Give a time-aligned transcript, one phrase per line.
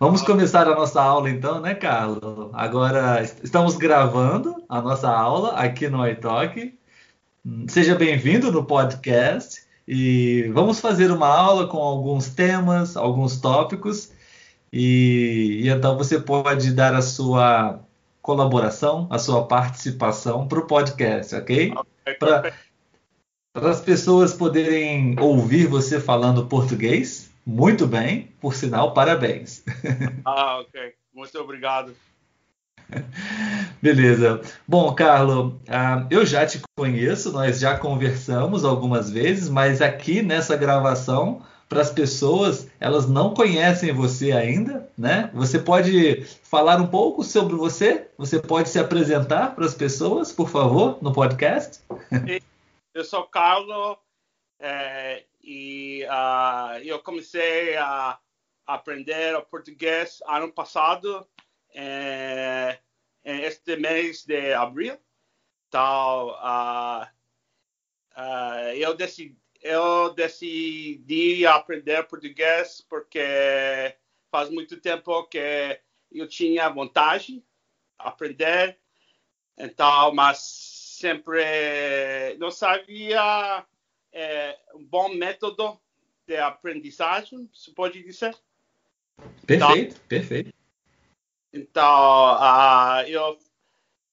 [0.00, 2.50] Vamos começar a nossa aula então, né, Carlos?
[2.52, 6.78] Agora estamos gravando a nossa aula aqui no iTalk.
[7.68, 14.12] Seja bem-vindo no podcast e vamos fazer uma aula com alguns temas, alguns tópicos
[14.72, 17.80] e, e então você pode dar a sua
[18.22, 21.72] colaboração, a sua participação para o podcast, ok?
[21.74, 22.52] okay
[23.52, 29.64] para as pessoas poderem ouvir você falando português muito bem, por sinal, parabéns.
[30.22, 30.92] Ah, ok.
[31.14, 31.96] Muito obrigado.
[33.80, 34.42] Beleza.
[34.66, 40.58] Bom, Carlos, uh, eu já te conheço, nós já conversamos algumas vezes, mas aqui nessa
[40.58, 45.30] gravação, para as pessoas, elas não conhecem você ainda, né?
[45.32, 48.08] Você pode falar um pouco sobre você?
[48.18, 51.80] Você pode se apresentar para as pessoas, por favor, no podcast?
[52.94, 53.96] Eu sou Carlos,
[54.60, 58.20] é, e uh, eu comecei a
[58.66, 61.26] aprender o português ano passado,
[61.74, 62.78] é,
[63.24, 64.98] este mês de abril.
[65.66, 67.02] Então, uh,
[68.14, 73.96] uh, eu, decidi, eu decidi aprender português porque
[74.30, 75.80] faz muito tempo que
[76.12, 77.44] eu tinha vontade de
[77.96, 78.78] aprender,
[79.56, 83.66] então, mas sempre não sabia
[84.12, 85.78] é um bom método
[86.26, 88.36] de aprendizagem, se pode dizer.
[89.46, 90.54] Perfeito, então, perfeito.
[91.52, 93.38] Então, uh, eu,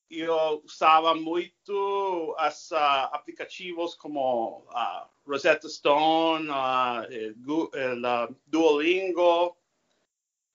[0.10, 2.76] eu usava muito os uh,
[3.12, 9.58] aplicativos como uh, Rosetta Stone, uh, Duolingo,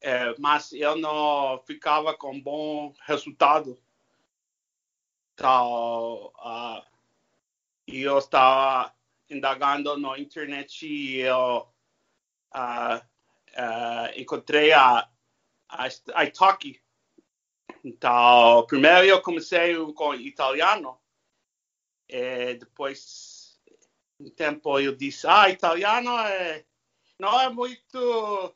[0.03, 3.79] eh, mas eu não ficava com bom resultado.
[5.35, 6.33] Então,
[7.87, 8.95] eu estava
[9.31, 11.69] indagando na internet e eu
[12.55, 15.09] uh, uh, encontrei a,
[15.69, 16.81] a, a Italki.
[17.85, 20.99] Então, primeiro eu comecei com italiano,
[22.09, 23.59] e depois,
[24.19, 26.65] um tempo eu disse, ah, italiano é,
[27.19, 28.55] não é muito,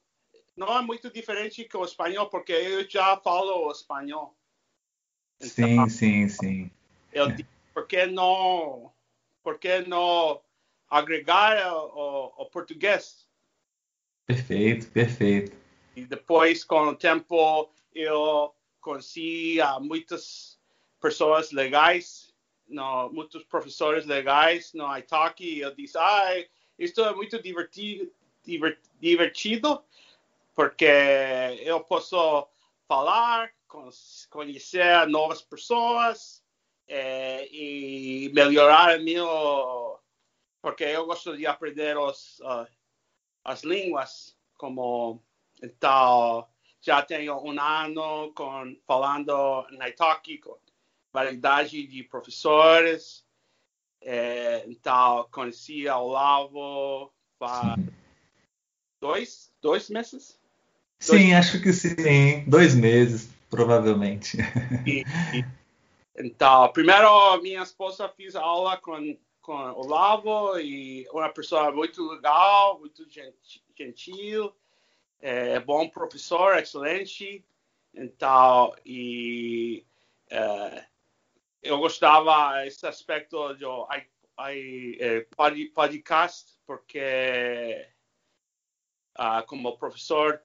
[0.56, 4.36] não é muito diferente que o espanhol, porque eu já falo espanhol.
[5.40, 6.70] Então, sim, sim, sim.
[7.12, 8.92] Eu disse, por que não,
[9.42, 10.43] por que não
[10.94, 13.26] agregar o, português.
[14.26, 15.56] Perfeito, perfeito.
[15.96, 20.58] E depois, com o tempo, eu conheci muitas
[21.00, 22.32] pessoas legais,
[22.68, 25.58] no, muitos professores legais no Italki.
[25.58, 26.44] Eu disse, ah,
[26.78, 28.10] isto é muito divertido,
[29.00, 29.82] divertido,
[30.54, 30.86] porque
[31.60, 32.46] eu posso
[32.86, 33.50] falar,
[34.30, 36.44] conhecer novas pessoas
[36.86, 39.98] eh, e melhorar meu
[40.64, 42.66] porque eu gosto de aprender os, uh,
[43.44, 45.22] as línguas, como
[45.62, 46.48] então
[46.80, 50.56] já tenho um ano com, falando na Italki com
[51.12, 53.26] variedade de professores,
[54.00, 57.78] é, então conheci o Olavo faz
[58.98, 60.40] dois, dois meses?
[60.98, 61.34] Sim, dois...
[61.34, 64.38] acho que sim, dois meses, provavelmente.
[64.86, 65.04] E,
[65.36, 65.44] e,
[66.16, 72.78] então, primeiro minha esposa fez aula com com o Lavo e uma pessoa muito legal,
[72.78, 73.06] muito
[73.76, 74.56] gentil,
[75.20, 77.44] é bom professor, excelente.
[77.92, 79.84] Então, e
[80.30, 80.86] é,
[81.62, 84.08] eu gostava esse aspecto do I,
[84.50, 85.26] I, é,
[85.74, 87.86] podcast, porque
[89.18, 90.40] uh, como professor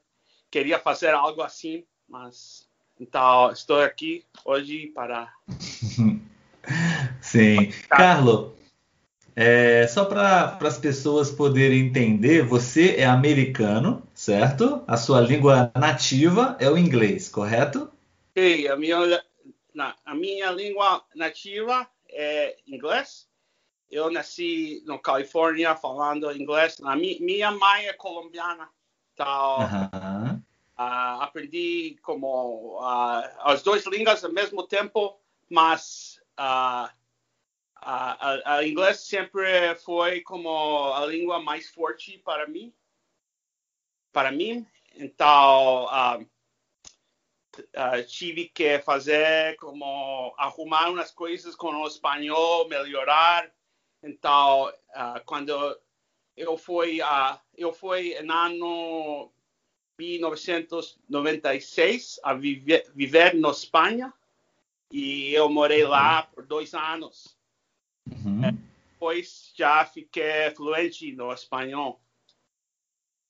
[0.52, 5.34] queria fazer algo assim, mas então estou aqui hoje para.
[7.22, 8.59] Sim, Carlos.
[9.42, 14.84] É, só para as pessoas poderem entender, você é americano, certo?
[14.86, 17.90] A sua língua nativa é o inglês, correto?
[18.38, 19.24] Sim, a minha,
[20.06, 23.30] a minha língua nativa é inglês.
[23.90, 26.76] Eu nasci na Califórnia falando inglês.
[26.84, 28.68] A mi, minha mãe é colombiana.
[29.14, 35.18] Então, uh, uh, aprendi como uh, as duas línguas ao mesmo tempo,
[35.50, 36.99] mas uh,
[37.82, 42.74] a, a, inglês sempre foi como a língua mais forte para mim.
[44.12, 44.66] Para mim,
[44.96, 46.28] então uh,
[47.60, 53.52] uh, tive que fazer como arrumar umas coisas com o espanhol, melhorar.
[54.02, 55.80] Então, uh, quando
[56.36, 57.00] eu fui,
[57.56, 59.32] eu fui no ano
[60.00, 64.12] 1996 a viver, viver na Espanha
[64.92, 67.39] e eu morei lá por dois anos.
[68.08, 68.46] Uhum.
[68.46, 68.54] É,
[68.92, 72.02] depois já fiquei fluente no espanhol.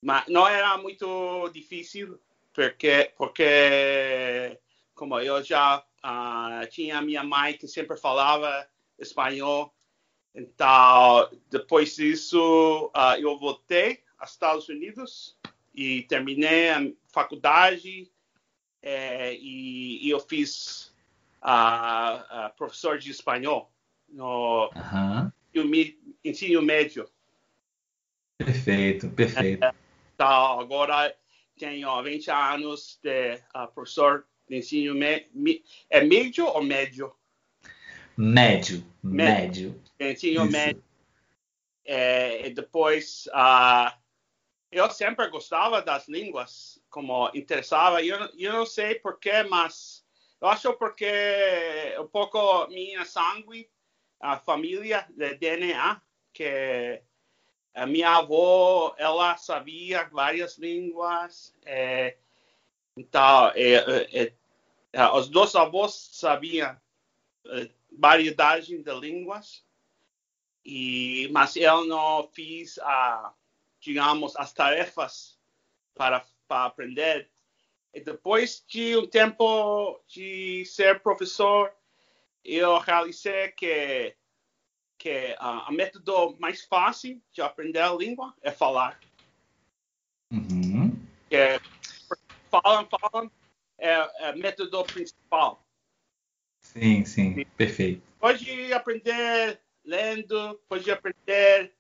[0.01, 2.19] Mas não era muito difícil
[2.53, 4.59] porque, porque
[4.95, 8.67] como eu já uh, tinha minha mãe que sempre falava
[8.97, 9.73] espanhol,
[10.33, 15.37] então depois disso uh, eu voltei aos Estados Unidos
[15.73, 18.11] e terminei a faculdade
[18.81, 20.93] é, e, e, eu fiz
[21.43, 23.71] uh, professor de espanhol
[24.11, 25.31] no uhum.
[26.23, 27.09] ensino médio.
[28.37, 29.65] Perfeito, perfeito.
[30.13, 31.15] Então, agora
[31.57, 35.29] tenho 20 anos de uh, professor de ensino médio.
[35.89, 37.13] É médio ou médio?
[38.17, 39.81] Médio, médio.
[39.99, 40.51] Ensino Isso.
[40.51, 40.83] médio.
[41.85, 43.91] É, e depois, uh,
[44.71, 48.03] eu sempre gostava das línguas, como interessava.
[48.03, 50.05] Eu, eu não sei porquê, mas
[50.41, 51.11] eu acho porque
[51.99, 53.69] um pouco minha sangue,
[54.19, 56.01] a família de DNA,
[56.33, 57.01] que
[57.73, 61.55] a minha avó, ela sabia várias línguas.
[61.65, 62.17] É,
[62.97, 64.33] então, é, é,
[64.91, 66.75] é os dois avós sabiam
[67.45, 69.63] é, variedade de línguas,
[70.65, 73.33] e, mas eu não fiz, a,
[73.79, 75.39] digamos, as tarefas
[75.95, 77.29] para, para aprender.
[77.93, 81.73] E depois de um tempo de ser professor,
[82.43, 84.15] eu realizei que
[84.97, 88.99] que uh, o método mais fácil de aprender a língua é falar.
[90.31, 90.91] Uhum.
[91.31, 91.57] É,
[92.51, 93.31] falam, falam,
[93.77, 95.65] é, é o método principal.
[96.61, 98.03] Sim, sim, sim, perfeito.
[98.19, 101.73] Pode aprender lendo, pode aprender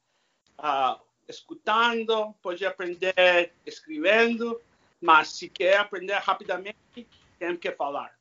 [0.57, 4.59] uh, escutando, pode aprender escrevendo,
[5.01, 7.07] mas se quer aprender rapidamente,
[7.37, 8.18] tem que falar.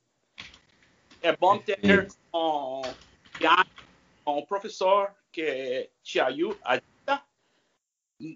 [1.20, 2.94] É bom ter um
[4.26, 6.60] um professor que te ajuda.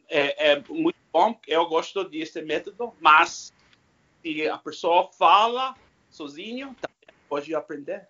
[0.09, 3.53] É, é muito bom, eu gosto desse método, mas
[4.23, 5.77] se a pessoa fala
[6.09, 6.77] sozinho,
[7.29, 8.09] pode aprender.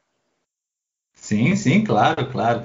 [1.14, 2.64] Sim, sim, claro, claro.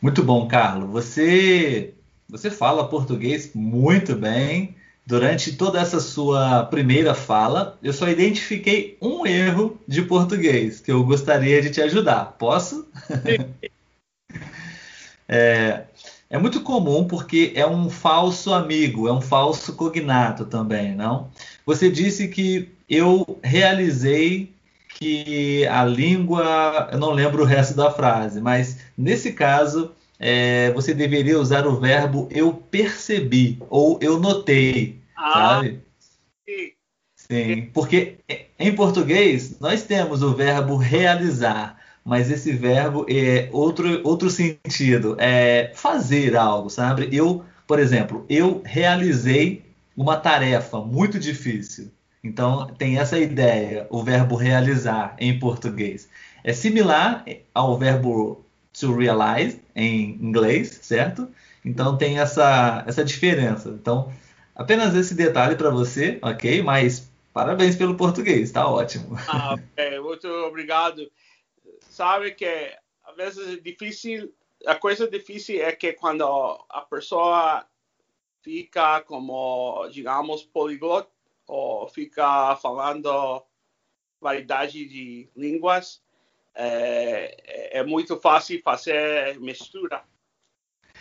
[0.00, 0.90] Muito bom, Carlos.
[0.90, 1.94] Você,
[2.28, 4.79] você fala português muito bem.
[5.10, 11.02] Durante toda essa sua primeira fala, eu só identifiquei um erro de português que eu
[11.02, 12.36] gostaria de te ajudar.
[12.38, 12.86] Posso?
[15.32, 15.84] É,
[16.28, 21.30] é muito comum porque é um falso amigo, é um falso cognato também, não?
[21.64, 24.52] Você disse que eu realizei
[24.98, 30.92] que a língua, eu não lembro o resto da frase, mas nesse caso é, você
[30.92, 35.82] deveria usar o verbo eu percebi ou eu notei, sabe?
[36.48, 36.72] Sim.
[37.16, 38.18] Sim, porque
[38.58, 45.70] em português nós temos o verbo realizar mas esse verbo é outro, outro sentido, é
[45.74, 47.08] fazer algo, sabe?
[47.12, 49.62] Eu, por exemplo, eu realizei
[49.96, 51.90] uma tarefa muito difícil.
[52.22, 56.08] Então, tem essa ideia, o verbo realizar em português.
[56.42, 57.24] É similar
[57.54, 58.44] ao verbo
[58.78, 61.28] to realize em inglês, certo?
[61.64, 63.70] Então, tem essa, essa diferença.
[63.70, 64.10] Então,
[64.60, 66.62] apenas esse detalhe para você, ok?
[66.62, 69.16] Mas parabéns pelo português, está ótimo.
[69.28, 69.56] Ah.
[70.02, 71.10] Muito obrigado
[72.00, 72.74] sabe que
[73.04, 74.32] às vezes é difícil,
[74.66, 76.24] a coisa difícil é que quando
[76.68, 77.66] a pessoa
[78.42, 81.08] fica como, digamos, poliglot
[81.46, 83.42] ou fica falando
[84.20, 86.02] variedade de línguas,
[86.54, 90.02] é, é muito fácil fazer mistura.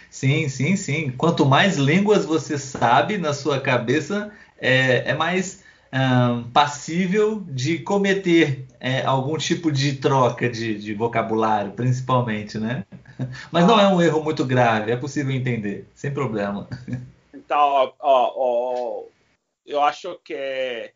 [0.09, 1.11] Sim, sim, sim.
[1.11, 5.63] Quanto mais línguas você sabe na sua cabeça, é, é mais
[5.93, 12.85] um, passível de cometer é, algum tipo de troca de, de, vocabulário, principalmente, né?
[13.51, 16.67] Mas não é um erro muito grave, é possível entender, sem problema.
[17.33, 19.03] Então, ó, ó,
[19.65, 20.93] eu acho que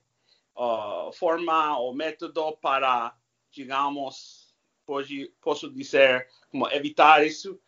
[0.55, 3.13] a forma, o método para,
[3.51, 4.53] digamos,
[4.85, 7.59] pode, posso dizer, como evitar isso,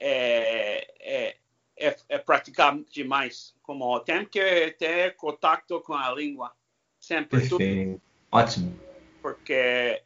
[0.00, 1.36] é, é,
[1.76, 3.54] é, é praticar demais.
[3.62, 6.52] Como tem que ter contato com a língua
[6.98, 7.40] sempre.
[7.40, 8.00] Perfeito.
[8.32, 8.78] Ótimo.
[9.22, 10.02] Porque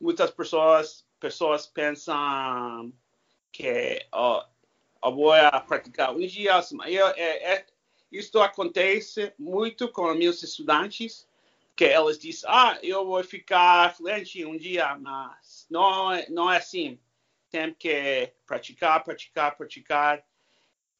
[0.00, 2.92] muitas pessoas, pessoas pensam
[3.50, 4.42] que oh,
[5.04, 5.32] eu vou
[5.66, 6.60] praticar um dia.
[6.86, 7.66] Eu, é, é,
[8.10, 11.26] isso acontece muito com meus estudantes,
[11.74, 16.58] que eles dizem, ah, eu vou ficar fluente um dia, mas não, é, não é
[16.58, 16.98] assim.
[17.52, 20.22] Tem que praticar, praticar, praticar.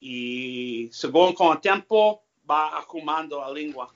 [0.01, 3.89] E, segundo com o tempo, vai arrumando a língua.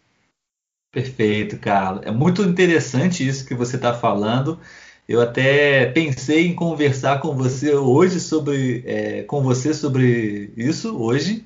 [0.91, 2.07] Perfeito, Carlos.
[2.07, 4.59] É muito interessante isso que você está falando.
[5.07, 11.45] Eu até pensei em conversar com você hoje sobre, é, com você sobre isso hoje.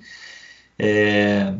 [0.78, 1.52] É,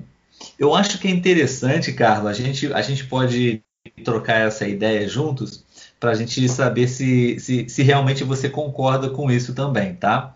[0.59, 2.31] eu acho que é interessante, Carlos.
[2.31, 3.63] A gente, a gente pode
[4.05, 5.65] trocar essa ideia juntos
[6.01, 10.35] para a gente saber se, se, se, realmente você concorda com isso também, tá?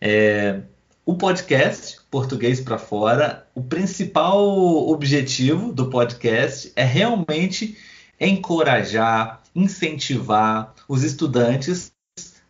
[0.00, 0.62] É,
[1.04, 4.42] o podcast Português para Fora, o principal
[4.88, 7.76] objetivo do podcast é realmente
[8.18, 11.92] encorajar, incentivar os estudantes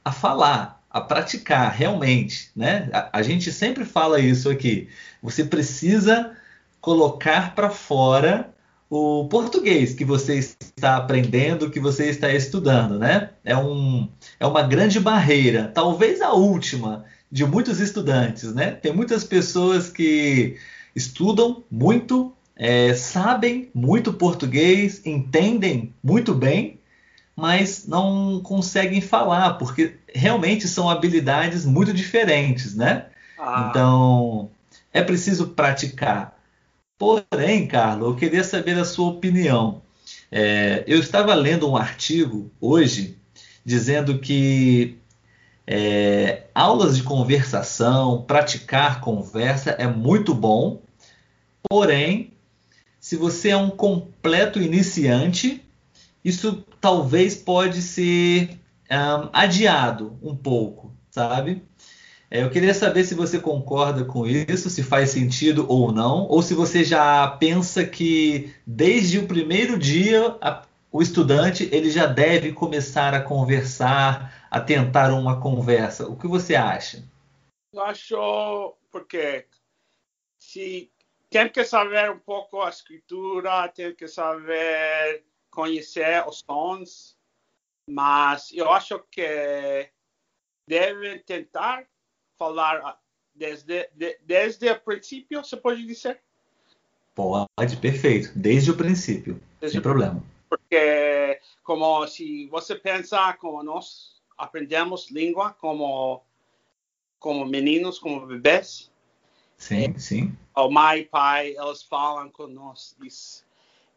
[0.04, 2.88] a falar, a praticar realmente, né?
[2.92, 4.88] A, a gente sempre fala isso aqui.
[5.20, 6.36] Você precisa
[6.80, 8.53] colocar para fora
[8.88, 13.30] o português que você está aprendendo, que você está estudando, né?
[13.44, 18.70] É, um, é uma grande barreira, talvez a última de muitos estudantes, né?
[18.70, 20.56] Tem muitas pessoas que
[20.94, 26.78] estudam muito, é, sabem muito português, entendem muito bem,
[27.34, 33.06] mas não conseguem falar, porque realmente são habilidades muito diferentes, né?
[33.36, 33.66] Ah.
[33.68, 34.50] Então,
[34.92, 36.33] é preciso praticar.
[36.98, 39.82] Porém, Carlos, eu queria saber a sua opinião.
[40.30, 43.18] É, eu estava lendo um artigo hoje
[43.64, 44.98] dizendo que
[45.66, 50.82] é, aulas de conversação, praticar conversa é muito bom,
[51.68, 52.32] porém,
[53.00, 55.64] se você é um completo iniciante,
[56.24, 58.58] isso talvez pode ser
[58.90, 61.62] um, adiado um pouco, sabe?
[62.30, 66.42] É, eu queria saber se você concorda com isso, se faz sentido ou não, ou
[66.42, 72.52] se você já pensa que desde o primeiro dia a, o estudante ele já deve
[72.52, 76.08] começar a conversar, a tentar uma conversa.
[76.08, 77.02] O que você acha?
[77.72, 79.46] Eu acho porque
[80.40, 80.90] se
[81.28, 87.18] tem que saber um pouco a escritura, tem que saber conhecer os sons,
[87.88, 89.90] mas eu acho que
[90.68, 91.86] devem tentar
[92.38, 93.00] falar
[93.34, 96.20] desde, de, desde o princípio, você pode dizer?
[97.14, 98.32] Pode, perfeito.
[98.36, 100.22] Desde o princípio, desde sem problema.
[100.48, 106.22] Porque, como se você pensa como nós aprendemos língua como,
[107.18, 108.90] como meninos, como bebês.
[109.56, 110.36] Sim, sim.
[110.56, 113.46] O mãe pai, eles falam conosco, diz,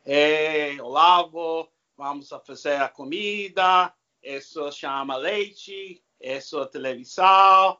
[0.06, 1.67] Ei, Olavo,
[1.98, 7.77] vamos a fazer a comida, isso chama leite, isso é televisão,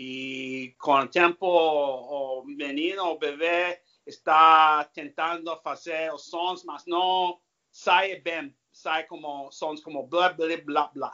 [0.00, 7.40] e com o tempo o menino, o bebê está tentando fazer os sons, mas não
[7.68, 11.12] sai bem, sai como sons como blá blá blá blá.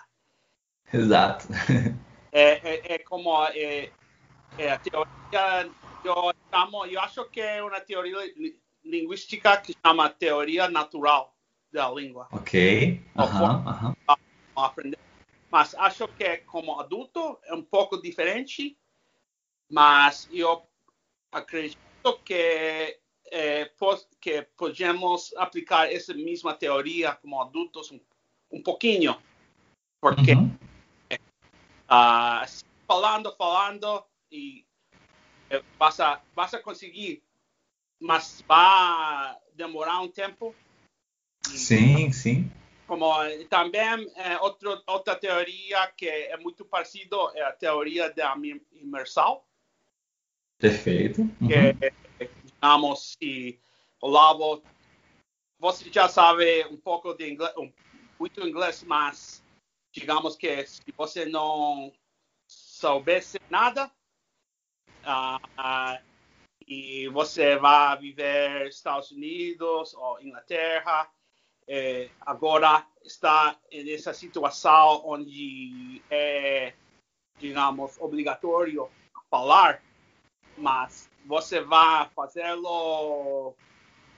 [0.92, 1.48] Exato.
[2.36, 3.92] É, é, é como é,
[4.58, 5.70] é a teoria,
[6.04, 8.18] eu, chamo, eu acho que é uma teoria
[8.84, 11.32] linguística que chama teoria natural
[11.72, 12.26] da língua.
[12.32, 13.00] Ok.
[13.16, 14.16] Uhum, uhum.
[14.56, 14.98] Aprender
[15.54, 18.76] mas acho que como adulto é um pouco diferente,
[19.70, 20.66] mas eu
[21.30, 21.78] acredito
[22.24, 22.98] que,
[23.30, 23.70] é,
[24.20, 28.00] que podemos aplicar essa mesma teoria como adultos um,
[28.50, 29.16] um pouquinho,
[30.00, 30.58] porque uhum.
[31.88, 34.66] uh, falando, falando e
[35.50, 37.22] é, vas a, vas a conseguir,
[38.00, 40.52] mas vai demorar um tempo.
[41.44, 42.50] Sim, sim
[42.86, 43.06] como
[43.48, 48.34] também é, outro, outra teoria que é muito parecida é a teoria da
[48.72, 49.42] imersão.
[50.58, 51.22] Perfeito.
[51.22, 51.48] Uhum.
[51.48, 51.92] Que,
[52.46, 53.58] digamos, se
[54.00, 54.62] o Lavo,
[55.58, 57.54] você já sabe um pouco de inglês,
[58.18, 59.42] muito inglês, mas
[59.92, 61.92] digamos que se você não
[62.46, 63.90] soubesse nada,
[65.04, 66.14] uh, uh,
[66.66, 71.10] e você vai viver nos Estados Unidos ou Inglaterra,
[71.68, 76.72] é, agora está nessa situação onde é,
[77.38, 78.88] digamos, obrigatório
[79.30, 79.82] falar,
[80.56, 83.54] mas você vai fazê-lo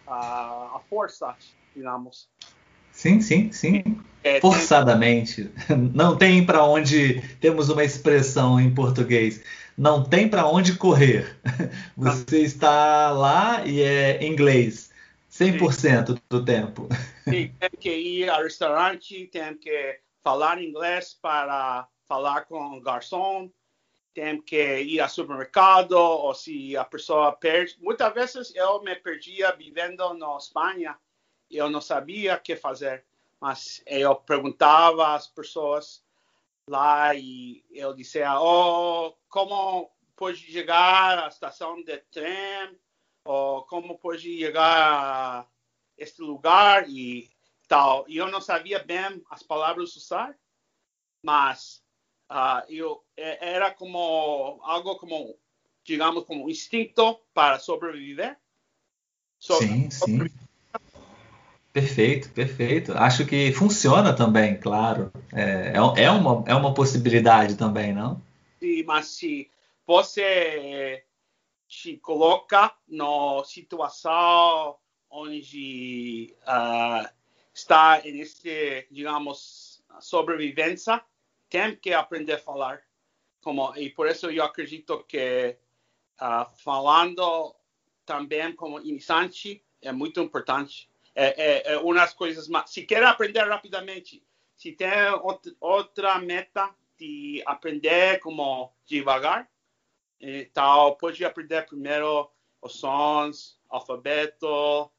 [0.06, 1.34] uh, à força,
[1.74, 2.28] digamos.
[2.92, 3.82] Sim, sim, sim.
[4.22, 5.50] É, Forçadamente.
[5.66, 5.76] Tem...
[5.94, 7.20] Não tem para onde.
[7.40, 9.42] Temos uma expressão em português.
[9.76, 11.38] Não tem para onde correr.
[11.96, 14.85] Você está lá e é inglês.
[15.38, 16.22] 100% Sim.
[16.30, 16.88] do tempo.
[17.24, 23.50] Sim, tem que ir ao restaurante, tem que falar inglês para falar com o garçom,
[24.14, 27.76] tem que ir ao supermercado, ou se a pessoa perde.
[27.80, 30.96] Muitas vezes eu me perdia vivendo na Espanha,
[31.50, 33.04] eu não sabia o que fazer,
[33.40, 36.02] mas eu perguntava às pessoas
[36.68, 42.76] lá e eu dizia, oh, como pode chegar à estação de trem?
[43.68, 45.46] Como pode chegar a
[45.98, 47.28] este lugar e
[47.68, 48.04] tal.
[48.08, 50.34] Eu não sabia bem as palavras usar,
[51.22, 51.82] mas
[52.30, 55.36] uh, eu é, era como algo como
[55.84, 58.36] digamos como instinto para sobreviver.
[59.38, 60.30] So, sim, sim.
[61.72, 62.92] Perfeito, perfeito.
[62.96, 65.12] Acho que funciona também, claro.
[65.30, 68.20] É, é, é uma, é uma possibilidade também, não?
[68.58, 69.50] Sim, mas se
[69.86, 71.04] você
[71.68, 74.78] se coloca na situação
[75.10, 77.08] onde uh,
[77.52, 81.02] está nesse, digamos, sobrevivência,
[81.48, 82.82] tem que aprender a falar.
[83.40, 85.56] Como, e por isso eu acredito que
[86.20, 87.54] uh, falando
[88.04, 92.70] também como iniciante é muito importante é, é, é umas coisas mais.
[92.70, 94.22] Se quer aprender rapidamente,
[94.54, 94.90] se tem
[95.60, 99.48] outra meta de aprender como devagar,
[100.20, 102.28] então pode aprender primeiro
[102.62, 104.90] os sons, alfabeto,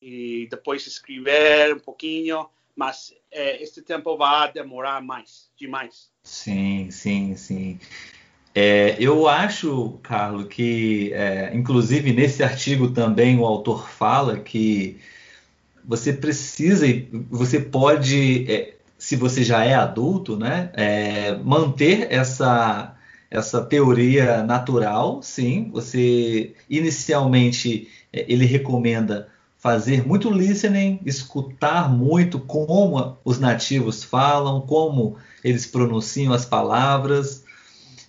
[0.00, 6.10] e depois escrever um pouquinho, mas é, esse tempo vai demorar mais, demais.
[6.24, 7.78] Sim, sim, sim.
[8.54, 15.00] É, eu acho, Carlos, que é, inclusive nesse artigo também o autor fala que
[15.84, 20.70] você precisa e você pode, é, se você já é adulto, né,
[21.44, 22.91] manter essa
[23.32, 25.70] essa teoria natural, sim.
[25.72, 35.16] Você inicialmente é, ele recomenda fazer muito listening, escutar muito como os nativos falam, como
[35.42, 37.44] eles pronunciam as palavras,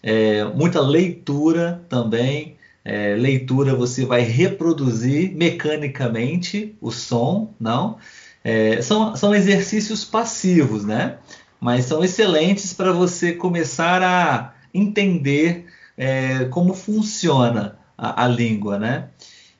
[0.01, 7.98] é, muita leitura também é, leitura você vai reproduzir mecanicamente o som, não?
[8.44, 11.18] É, são, são exercícios passivos, né?
[11.62, 15.65] Mas são excelentes para você começar a entender
[15.98, 19.10] é, como funciona a, a, língua, né?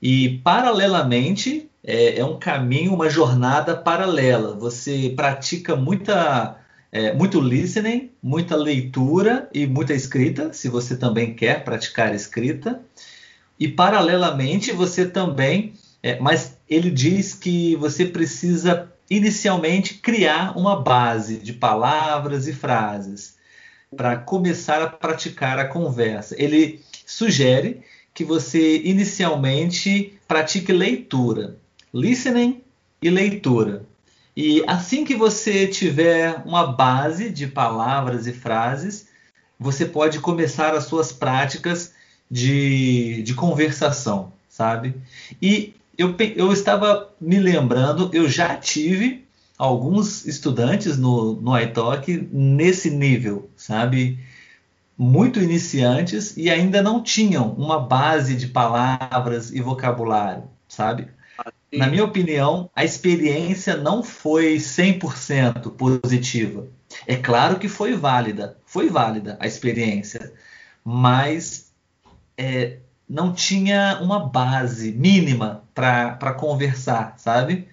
[0.01, 4.55] E paralelamente é, é, um caminho, uma jornada paralela.
[4.55, 6.58] Você pratica muita
[6.91, 12.82] é, muito listening, muita leitura e muita escrita, se você também quer praticar escrita.
[13.60, 21.38] E paralelamente você também, é, mas ele diz que você precisa inicialmente criar uma base
[21.38, 23.36] de palavras e frases
[23.95, 26.36] para começar a praticar a conversa.
[26.38, 27.82] Ele sugere
[28.13, 31.58] que você inicialmente pratique leitura,
[31.93, 32.62] listening
[33.01, 33.86] e leitura.
[34.36, 39.08] E assim que você tiver uma base de palavras e frases,
[39.60, 41.93] você pode começar as suas práticas
[42.29, 44.95] de, de conversação, sabe?
[45.41, 49.23] E eu, eu estava me lembrando, eu já tive
[49.58, 54.20] alguns estudantes no, no iTalk nesse nível, sabe?
[54.98, 61.08] Muito iniciantes e ainda não tinham uma base de palavras e vocabulário, sabe?
[61.72, 66.68] Na minha opinião, a experiência não foi 100% positiva.
[67.08, 70.32] É claro que foi válida, foi válida a experiência,
[70.86, 71.72] mas
[72.38, 72.78] é,
[73.10, 77.68] não tinha uma base mínima para conversar, sabe?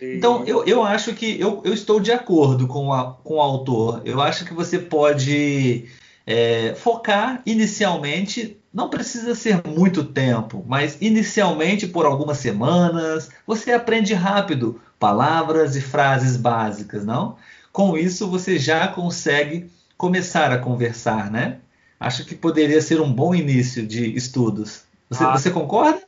[0.00, 4.02] Então, eu, eu acho que eu, eu estou de acordo com, a, com o autor.
[4.04, 5.86] Eu acho que você pode
[6.26, 14.12] é, focar inicialmente, não precisa ser muito tempo, mas inicialmente por algumas semanas, você aprende
[14.12, 17.36] rápido palavras e frases básicas, não?
[17.72, 21.58] Com isso, você já consegue começar a conversar, né?
[21.98, 24.84] acho que poderia ser um bom início de estudos.
[25.08, 26.02] Você, ah, você concorda?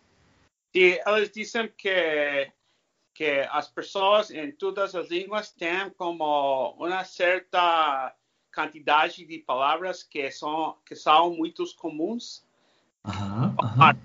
[0.75, 2.49] Sim, elas dizem que,
[3.19, 8.15] que as pessoas em todas as línguas têm como uma certa
[8.55, 12.47] quantidade de palavras que são, que são muito comuns.
[13.05, 14.01] Uhum, uhum.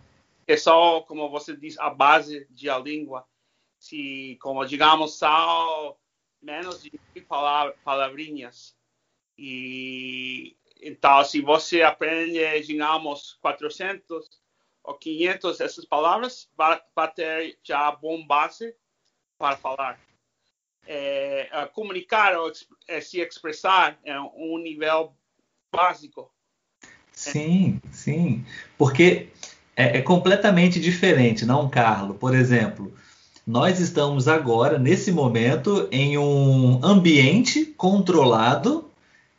[0.48, 3.24] Que são, como você diz, a base da língua.
[3.78, 5.96] Se, como digamos, são
[6.42, 7.26] menos de mil
[7.84, 8.76] palavrinhas.
[9.38, 14.42] E então, se você aprende, digamos, 400
[14.84, 18.76] ou 500 essas palavras, vai, vai ter já bom base
[19.44, 20.00] para falar.
[20.88, 22.50] É, comunicar ou
[22.88, 25.12] é, se expressar é um nível
[25.70, 26.32] básico.
[27.12, 28.46] Sim, sim.
[28.78, 29.28] Porque
[29.76, 32.16] é, é completamente diferente, não, Carlos?
[32.18, 32.94] Por exemplo,
[33.46, 38.90] nós estamos agora, nesse momento, em um ambiente controlado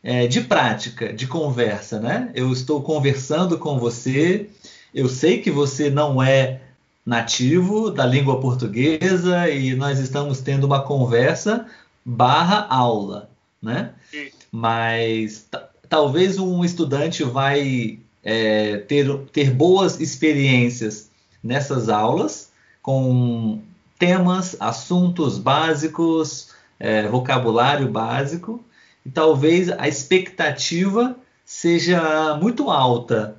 [0.03, 2.31] é, de prática, de conversa, né?
[2.35, 4.51] Eu estou conversando com você,
[4.95, 6.61] eu sei que você não é
[7.05, 11.67] nativo da língua portuguesa e nós estamos tendo uma conversa
[12.05, 13.29] barra aula,
[13.61, 13.93] né?
[14.11, 14.31] Sim.
[14.51, 15.47] Mas
[15.89, 21.11] talvez um estudante vai é, ter, ter boas experiências
[21.43, 22.51] nessas aulas
[22.83, 23.61] com
[23.99, 28.65] temas, assuntos básicos, é, vocabulário básico,
[29.05, 33.37] e talvez a expectativa seja muito alta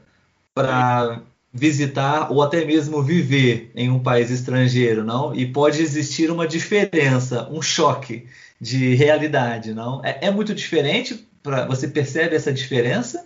[0.54, 1.22] para
[1.56, 5.34] visitar ou até mesmo viver em um país estrangeiro, não?
[5.34, 8.28] E pode existir uma diferença, um choque
[8.60, 10.04] de realidade, não?
[10.04, 13.26] É, é muito diferente para você percebe essa diferença?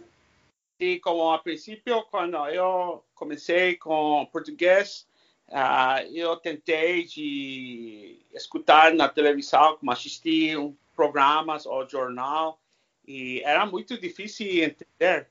[0.79, 5.07] Sim, como a princípio quando eu comecei com português,
[5.47, 10.55] uh, eu tentei de escutar na televisão, como assistir
[10.95, 12.59] programas ou jornal
[13.07, 15.27] e era muito difícil entender.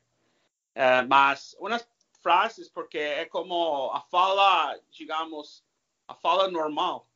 [0.75, 1.87] Uh, mas umas
[2.29, 5.64] frases porque é como a fala, digamos,
[6.07, 7.09] a fala normal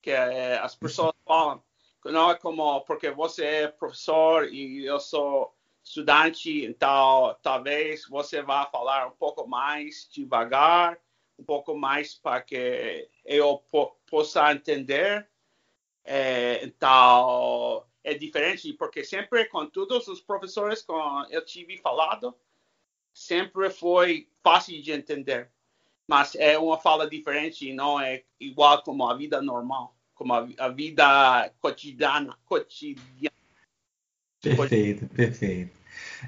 [0.00, 1.62] que é, as pessoas falam.
[2.06, 8.64] Não é como porque você é professor e eu sou estudante, então talvez você vá
[8.64, 10.98] falar um pouco mais devagar,
[11.38, 15.28] um pouco mais para que eu po possa entender.
[16.06, 20.92] É, então é diferente porque sempre com todos os professores que
[21.30, 22.34] eu tive falado
[23.18, 25.48] sempre foi fácil de entender.
[26.06, 30.68] Mas é uma fala diferente, não é igual como a vida normal, como a, a
[30.68, 33.34] vida cotidiana, cotidiana.
[34.40, 35.76] Perfeito, perfeito.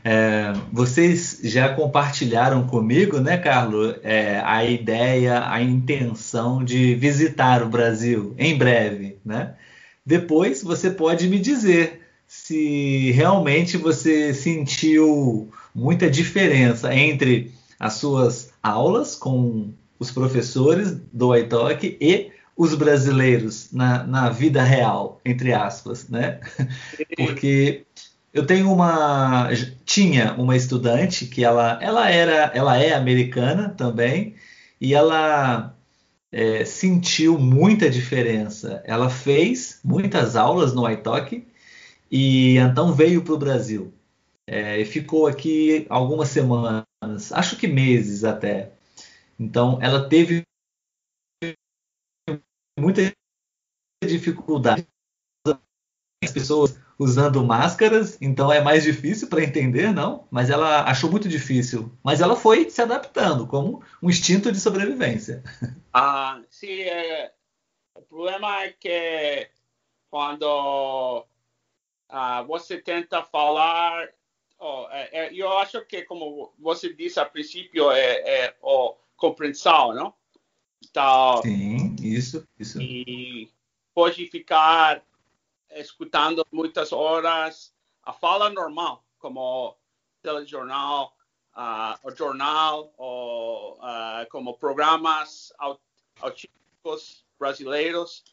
[0.05, 7.69] É, vocês já compartilharam comigo, né, Carlos, é, a ideia, a intenção de visitar o
[7.69, 9.57] Brasil em breve, né?
[10.05, 19.15] Depois você pode me dizer se realmente você sentiu muita diferença entre as suas aulas
[19.15, 26.41] com os professores do iTalk e os brasileiros na, na vida real, entre aspas, né?
[27.17, 27.87] Porque
[28.33, 29.49] eu tenho uma
[29.85, 34.35] tinha uma estudante que ela ela era ela é americana também
[34.81, 35.75] e ela
[36.33, 38.83] é, sentiu muita diferença.
[38.85, 41.47] Ela fez muitas aulas no iTalk
[42.11, 43.93] e então veio para o Brasil.
[44.53, 46.85] É, ficou aqui algumas semanas,
[47.31, 48.73] acho que meses até.
[49.39, 50.43] Então, ela teve
[52.77, 53.15] muita
[54.05, 54.85] dificuldade.
[56.25, 60.27] As pessoas usando máscaras, então é mais difícil para entender, não?
[60.33, 61.97] Mas ela achou muito difícil.
[62.03, 65.45] Mas ela foi se adaptando como um instinto de sobrevivência.
[65.93, 66.83] Ah, sim.
[66.83, 67.33] É,
[67.97, 69.51] o problema é que
[70.09, 71.27] quando
[72.09, 74.09] ah, você tenta falar
[74.61, 79.95] oh, é, é, eu acho que, como você disse a princípio, é, é oh, compreensão,
[79.95, 80.15] não?
[80.83, 82.81] Então, Sim, isso, isso.
[82.81, 83.51] E
[83.95, 85.03] pode ficar
[85.73, 89.77] escutando muitas horas a fala normal, como
[90.23, 91.15] telejornal,
[91.55, 95.53] uh, o jornal, ou uh, como programas
[96.21, 98.25] autísticos brasileiros,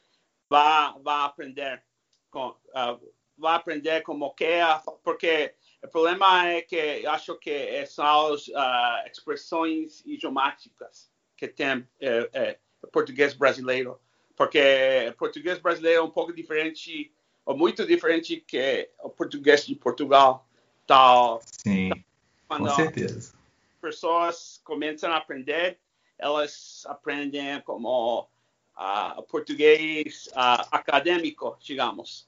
[0.49, 1.83] vai, vai aprender
[2.31, 7.85] com, uh, vai aprender como que é, porque o problema é que eu acho que
[7.85, 13.99] são as uh, expressões idiomáticas que tem é, é, o português brasileiro,
[14.35, 14.59] porque
[15.09, 17.11] o português brasileiro é um pouco diferente,
[17.45, 20.47] ou muito diferente que o português de Portugal.
[20.87, 21.41] Tal.
[21.43, 21.91] Sim,
[22.47, 23.33] com certeza.
[23.81, 25.77] pessoas começam a aprender,
[26.17, 32.27] elas aprendem como uh, português uh, acadêmico, digamos.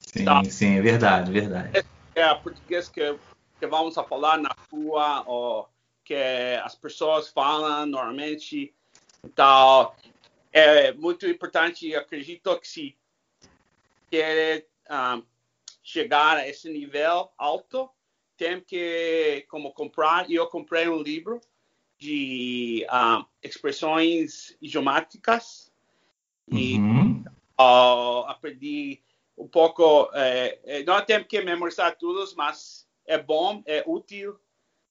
[0.00, 0.42] Sim, tá?
[0.44, 3.18] sim, é verdade, verdade é português que,
[3.58, 5.68] que vamos a falar na rua ou
[6.04, 6.14] que
[6.62, 8.74] as pessoas falam normalmente.
[9.22, 9.92] Então,
[10.52, 12.96] é muito importante, acredito que se
[14.10, 15.22] quer um, ah,
[15.82, 17.88] chegar a esse nível alto,
[18.36, 20.30] tem que como comprar.
[20.30, 21.40] Eu comprei um livro
[21.98, 25.70] de um, ah, expressões idiomáticas
[26.50, 27.24] e uhum.
[27.60, 29.00] uh, aprendi
[29.40, 34.38] um pouco, é, é, não tem que memorizar todos, mas é bom, é útil,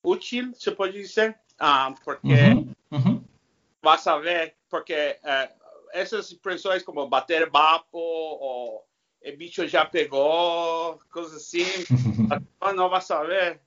[0.04, 3.24] útil, se pode dizer, ah, porque uhum, uhum.
[3.82, 5.52] vai saber, porque é,
[5.94, 8.86] essas expressões como bater papo ou
[9.24, 11.66] o bicho já pegou, coisas assim,
[12.76, 13.62] não vai saber.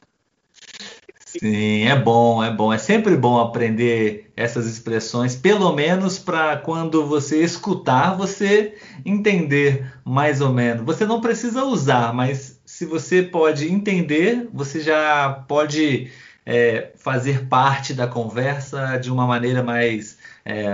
[1.38, 2.72] Sim, é bom, é bom.
[2.72, 10.40] É sempre bom aprender essas expressões, pelo menos para quando você escutar, você entender mais
[10.40, 10.84] ou menos.
[10.84, 16.10] Você não precisa usar, mas se você pode entender, você já pode
[16.44, 20.66] é, fazer parte da conversa de uma maneira mais é,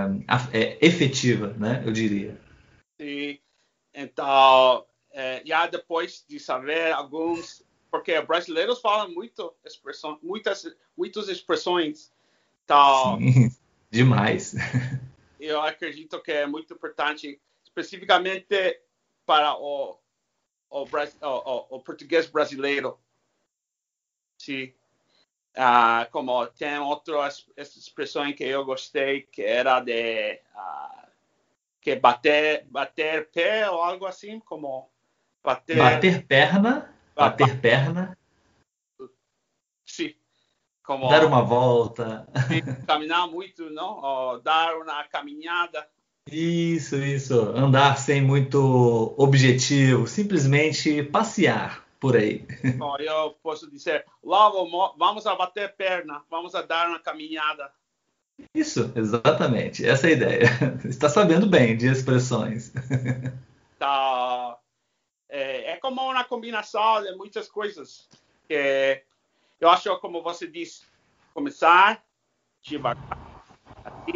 [0.51, 1.81] é, efetiva, né?
[1.85, 2.37] Eu diria.
[2.99, 3.39] Sim.
[3.93, 10.65] Então, é, já depois de saber alguns porque brasileiros falam muito expressão, muitas,
[10.97, 12.11] muitas expressões.
[12.63, 13.49] Então, Sim,
[13.89, 14.55] demais.
[15.39, 18.81] Eu acredito que é muito importante, especificamente
[19.25, 19.97] para o,
[20.69, 22.99] o, o, o português brasileiro.
[24.37, 24.73] Sim.
[25.57, 31.09] Uh, como tem outra expressão que eu gostei, que era de uh,
[31.81, 34.89] que bater, bater pé ou algo assim, como
[35.43, 38.17] bater, bater perna, bater perna.
[39.85, 40.13] Sim.
[40.83, 42.27] Como, dar uma volta.
[42.87, 44.01] Caminhar muito, não?
[44.01, 45.87] Ou dar uma caminhada.
[46.31, 47.39] Isso, isso.
[47.55, 52.45] Andar sem muito objetivo, simplesmente passear por aí.
[52.77, 54.49] Bom, eu posso dizer, lá
[54.97, 57.71] vamos a bater perna, vamos a dar uma caminhada.
[58.53, 59.85] Isso, exatamente.
[59.85, 60.49] Essa é a ideia.
[60.85, 62.71] Está sabendo bem de expressões.
[63.77, 64.58] Tá.
[65.29, 68.09] É, é como uma combinação de muitas coisas.
[68.47, 69.03] Que
[69.59, 70.85] eu acho, como você disse,
[71.33, 72.03] começar
[72.61, 73.17] devagar.
[74.07, 74.13] E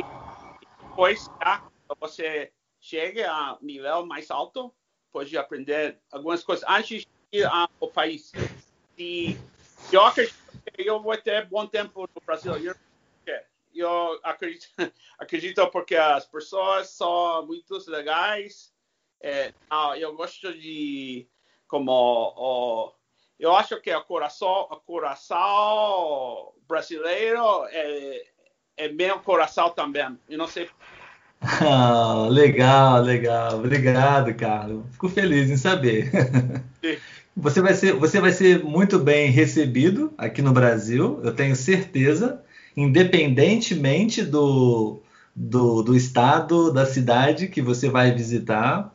[0.87, 1.63] depois, já,
[1.99, 4.73] você chega a nível mais alto,
[5.11, 8.31] pode aprender algumas coisas antes de ir ao país.
[8.97, 9.37] E
[9.91, 10.35] eu acredito
[10.73, 12.57] que eu vou ter bom tempo no Brasil.
[12.57, 12.75] Eu,
[13.73, 14.67] eu acredito,
[15.17, 18.72] acredito porque as pessoas são muito legais.
[19.97, 21.27] Eu gosto de
[21.67, 22.93] como o,
[23.39, 28.21] eu acho que o coração, o coração brasileiro é,
[28.77, 30.19] é meu coração também.
[30.29, 30.69] Eu não sei
[31.43, 33.55] ah, legal, legal.
[33.55, 34.85] Obrigado, Carlos.
[34.91, 36.09] Fico feliz em saber.
[37.35, 42.39] Você vai, ser, você vai ser muito bem recebido aqui no Brasil, eu tenho certeza,
[42.77, 45.01] independentemente do,
[45.35, 48.92] do, do estado, da cidade que você vai visitar.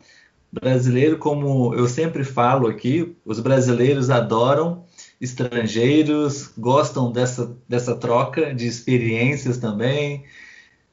[0.51, 4.85] Brasileiro, como eu sempre falo aqui, os brasileiros adoram
[5.21, 10.25] estrangeiros, gostam dessa, dessa troca de experiências também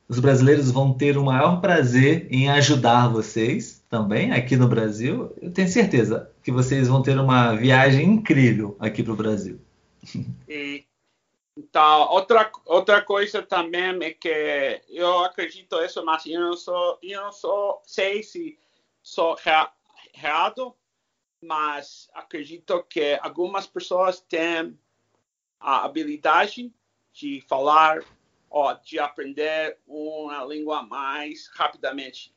[0.08, 5.34] os brasileiros vão ter o maior prazer em ajudar vocês também aqui no Brasil.
[5.42, 9.60] Eu tenho certeza que vocês vão ter uma viagem incrível aqui para o Brasil.
[10.48, 10.86] E,
[11.58, 17.22] então, outra, outra coisa também é que eu acredito isso, mas eu não sou, eu
[17.22, 18.58] não sou, sei se
[19.06, 19.38] sou
[20.16, 20.76] errado,
[21.40, 24.76] mas acredito que algumas pessoas têm
[25.60, 26.74] a habilidade
[27.14, 28.04] de falar
[28.50, 32.34] ó, de aprender uma língua mais rapidamente.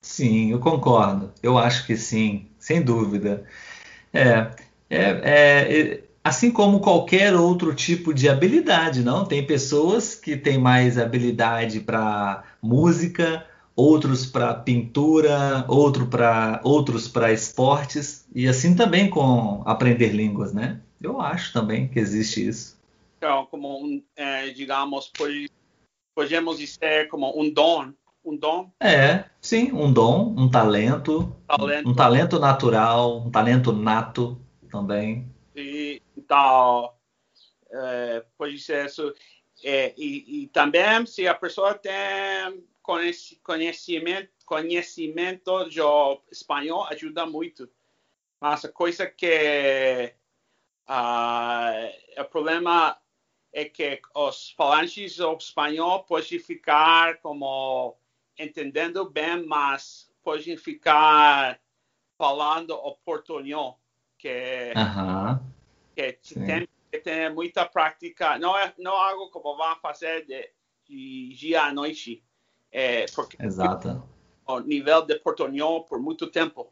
[0.00, 1.34] Sim, eu concordo.
[1.42, 3.44] Eu acho que sim, sem dúvida.
[4.12, 4.48] É,
[4.88, 9.24] é, é, assim como qualquer outro tipo de habilidade, não?
[9.24, 13.44] Tem pessoas que têm mais habilidade para música,
[13.80, 20.80] outros para pintura, outro pra, outros para esportes e assim também com aprender línguas, né?
[21.00, 22.78] Eu acho também que existe isso.
[23.16, 25.10] Então, como um, é, digamos,
[26.14, 27.92] podemos dizer como um dom,
[28.24, 28.70] um dom.
[28.80, 31.88] É, sim, um dom, um talento, talento.
[31.88, 34.38] um talento natural, um talento nato
[34.70, 35.26] também.
[35.56, 36.92] E, então,
[37.70, 39.12] é, pode ser isso.
[39.64, 41.92] É, e, e, também, se a pessoa tem
[42.82, 45.80] conhecimento, conhecimento de
[46.30, 47.70] espanhol, ajuda muito.
[48.40, 50.14] Mas a coisa que
[50.88, 52.98] uh, o problema
[53.52, 57.96] é que os falantes do espanhol podem ficar como
[58.38, 61.60] entendendo bem, mas podem ficar
[62.16, 63.80] falando o portunhol,
[64.18, 64.72] que,
[65.94, 68.38] que tem que ter muita prática.
[68.38, 70.50] Não é, não é algo como vão fazer de,
[70.86, 72.22] de dia à noite.
[72.72, 74.02] É, porque Exato.
[74.46, 76.68] o nível de portunhol por muito tempo.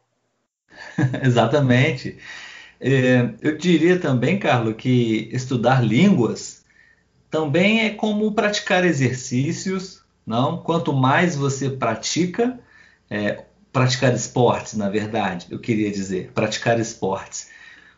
[1.23, 2.17] Exatamente.
[2.79, 6.59] É, eu diria também, Carlos, que estudar línguas
[7.29, 10.57] também é como praticar exercícios, não?
[10.63, 12.59] Quanto mais você pratica,
[13.09, 17.49] é, praticar esportes, na verdade, eu queria dizer, praticar esportes.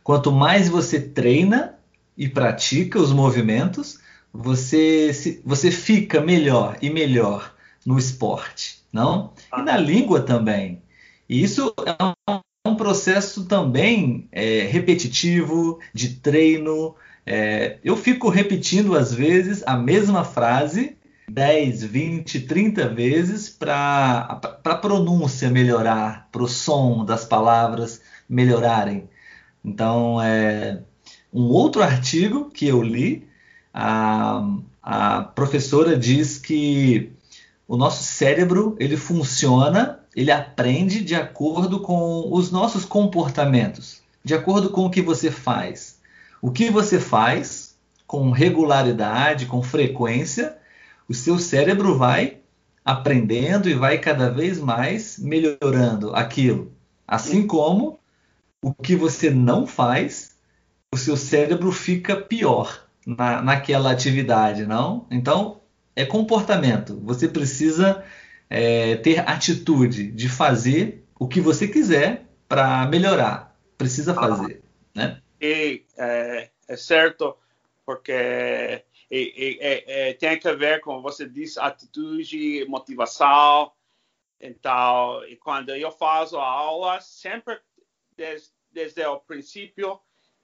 [0.04, 1.80] Quanto mais você treina
[2.18, 4.00] e pratica os movimentos,
[4.34, 9.34] você, se, você fica melhor e melhor no esporte, não?
[9.58, 10.82] E na língua também.
[11.28, 12.32] E isso é
[12.68, 20.24] um processo também é, repetitivo, de treino, é, eu fico repetindo, às vezes, a mesma
[20.24, 20.98] frase
[21.30, 29.10] 10, 20, 30 vezes para a pronúncia melhorar, para o som das palavras melhorarem.
[29.64, 30.82] Então, é,
[31.32, 33.28] um outro artigo que eu li,
[33.74, 34.46] a,
[34.82, 37.12] a professora diz que
[37.72, 44.72] o nosso cérebro ele funciona, ele aprende de acordo com os nossos comportamentos, de acordo
[44.72, 45.98] com o que você faz.
[46.42, 50.58] O que você faz com regularidade, com frequência,
[51.08, 52.40] o seu cérebro vai
[52.84, 56.74] aprendendo e vai cada vez mais melhorando aquilo.
[57.08, 58.02] Assim como
[58.62, 60.32] o que você não faz,
[60.94, 62.86] o seu cérebro fica pior.
[63.08, 65.08] na, naquela atividade, não?
[65.10, 65.61] Então,
[65.96, 67.00] é comportamento.
[67.02, 68.04] Você precisa
[68.50, 73.58] é, ter atitude de fazer o que você quiser para melhorar.
[73.78, 75.22] Precisa fazer, ah, né?
[75.40, 77.36] E é, é certo,
[77.86, 83.72] porque e, e, e, tem a ver com você disse atitude, motivação.
[84.40, 87.60] Então, e quando eu faço a aula, sempre
[88.16, 90.00] desde, desde o princípio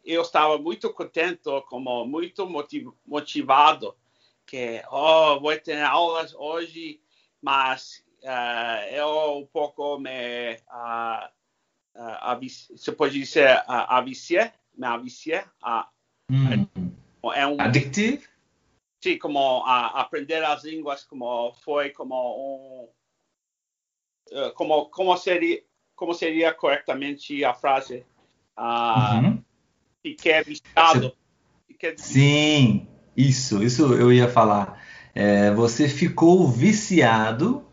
[0.07, 2.47] eu estava muito contente, como muito
[3.05, 3.93] motivado,
[4.47, 6.99] que oh, vou ter aulas hoje,
[7.41, 11.27] mas uh, eu um pouco me uh,
[11.95, 12.39] uh,
[12.75, 15.87] você pode dizer uh, aviciei, me aviciei a
[16.31, 16.91] hum.
[17.35, 18.25] é um addictive
[19.03, 22.89] sim como aprender as línguas como foi como
[24.33, 25.61] um como como seria
[25.95, 28.05] como seria corretamente a frase
[28.57, 29.43] uhum
[30.01, 31.15] fiquei viciado.
[31.97, 34.79] Sim, isso, isso eu ia falar.
[35.15, 37.65] É, você ficou viciado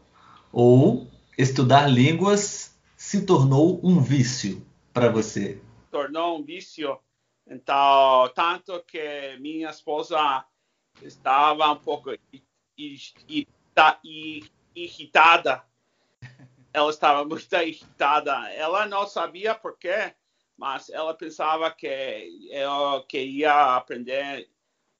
[0.51, 5.61] ou estudar línguas se tornou um vício para você?
[5.91, 6.99] Tornou um vício.
[7.47, 10.47] Então, tanto que minha esposa
[11.03, 12.11] estava um pouco
[14.75, 15.63] irritada.
[16.73, 18.51] Ela estava muito irritada.
[18.53, 20.15] Ela não sabia por quê
[20.57, 24.49] mas ela pensava que eu queria aprender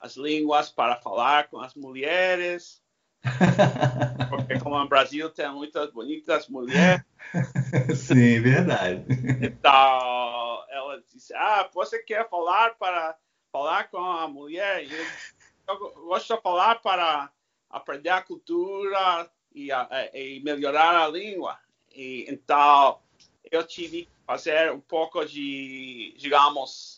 [0.05, 2.83] as línguas para falar com as mulheres.
[4.29, 7.03] Porque como no Brasil tem muitas bonitas mulheres.
[7.97, 9.03] Sim, verdade.
[9.41, 13.17] Então, ela disse, ah, você quer falar para
[13.51, 14.87] falar com a mulher?
[14.87, 15.07] Eu,
[15.69, 17.31] eu gosto de falar para
[17.71, 19.71] aprender a cultura e,
[20.13, 21.59] e melhorar a língua.
[21.91, 23.01] E, então,
[23.51, 26.94] eu tive que fazer um pouco de, digamos,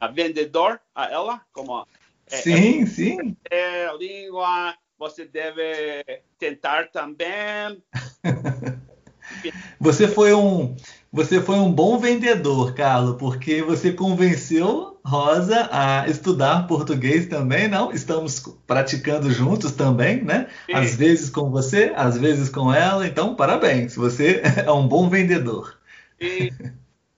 [0.00, 1.86] a vendedor a ela, como
[2.30, 3.36] é, sim, é, sim.
[3.50, 6.04] É, língua, você deve
[6.38, 7.82] tentar também.
[9.78, 10.76] você foi um
[11.12, 17.92] você foi um bom vendedor, Carlos, porque você convenceu Rosa a estudar português também, não?
[17.92, 20.48] Estamos praticando juntos também, né?
[20.66, 20.74] Sim.
[20.74, 25.78] Às vezes com você, às vezes com ela, então parabéns, você é um bom vendedor.
[26.20, 26.52] E,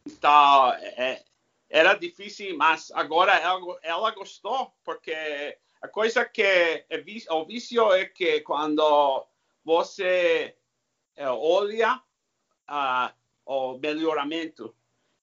[0.07, 1.23] então, é,
[1.69, 5.15] era difícil, mas agora ela, ela, gostou, porque
[5.81, 6.87] a coisa que é,
[7.31, 9.27] o vício é que quando
[9.65, 10.57] você
[11.15, 12.03] é, olha
[12.69, 13.13] uh,
[13.45, 14.75] o melhoramento,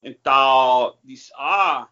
[0.04, 1.90] então diz, ah,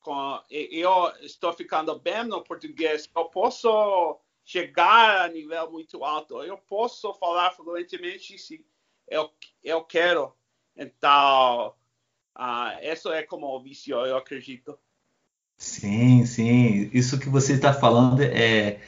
[0.00, 6.58] com, eu estou ficando bem no português, eu posso chegar a nível muito alto, eu
[6.58, 8.66] posso falar fluentemente se
[9.06, 10.34] eu, eu quero.
[10.76, 11.74] Então,
[12.38, 14.78] uh, isso é como o vício, eu acredito.
[15.60, 16.90] Sim, sim.
[16.92, 18.78] Isso que você está falando é,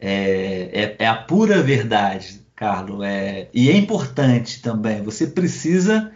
[0.00, 3.04] é, é, é, a pura verdade, Carlos.
[3.04, 5.02] É, e é importante também.
[5.02, 6.12] Você precisa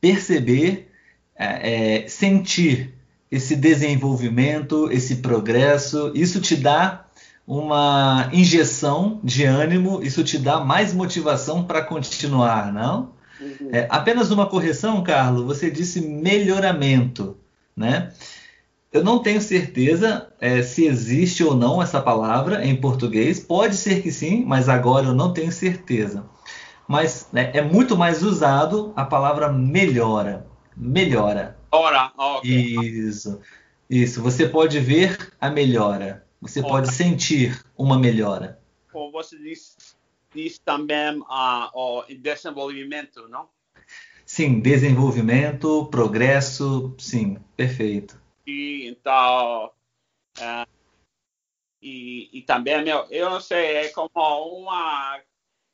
[0.00, 0.90] perceber,
[1.36, 2.94] é, é sentir
[3.30, 6.10] esse desenvolvimento, esse progresso.
[6.14, 7.06] Isso te dá
[7.46, 13.12] uma injeção de ânimo, isso te dá mais motivação para continuar, não?
[13.40, 13.70] Uhum.
[13.72, 17.38] É, apenas uma correção, Carlos, você disse melhoramento,
[17.76, 18.12] né?
[18.90, 23.38] Eu não tenho certeza é, se existe ou não essa palavra em português.
[23.38, 26.24] Pode ser que sim, mas agora eu não tenho certeza.
[26.86, 30.46] Mas né, é muito mais usado a palavra melhora.
[30.74, 31.58] Melhora.
[31.70, 32.50] Ora, okay.
[32.50, 33.38] Isso.
[33.90, 34.22] Isso.
[34.22, 36.24] Você pode ver a melhora.
[36.40, 36.68] Você Ora.
[36.68, 38.58] pode sentir uma melhora.
[38.90, 39.76] Como você disse,
[40.38, 41.20] diz também
[41.74, 43.48] o desenvolvimento, não?
[44.24, 48.20] Sim, desenvolvimento, progresso, sim, perfeito.
[48.46, 49.72] E, então,
[50.38, 50.68] uh,
[51.82, 55.20] e, e também, meu, eu não sei, é como uma...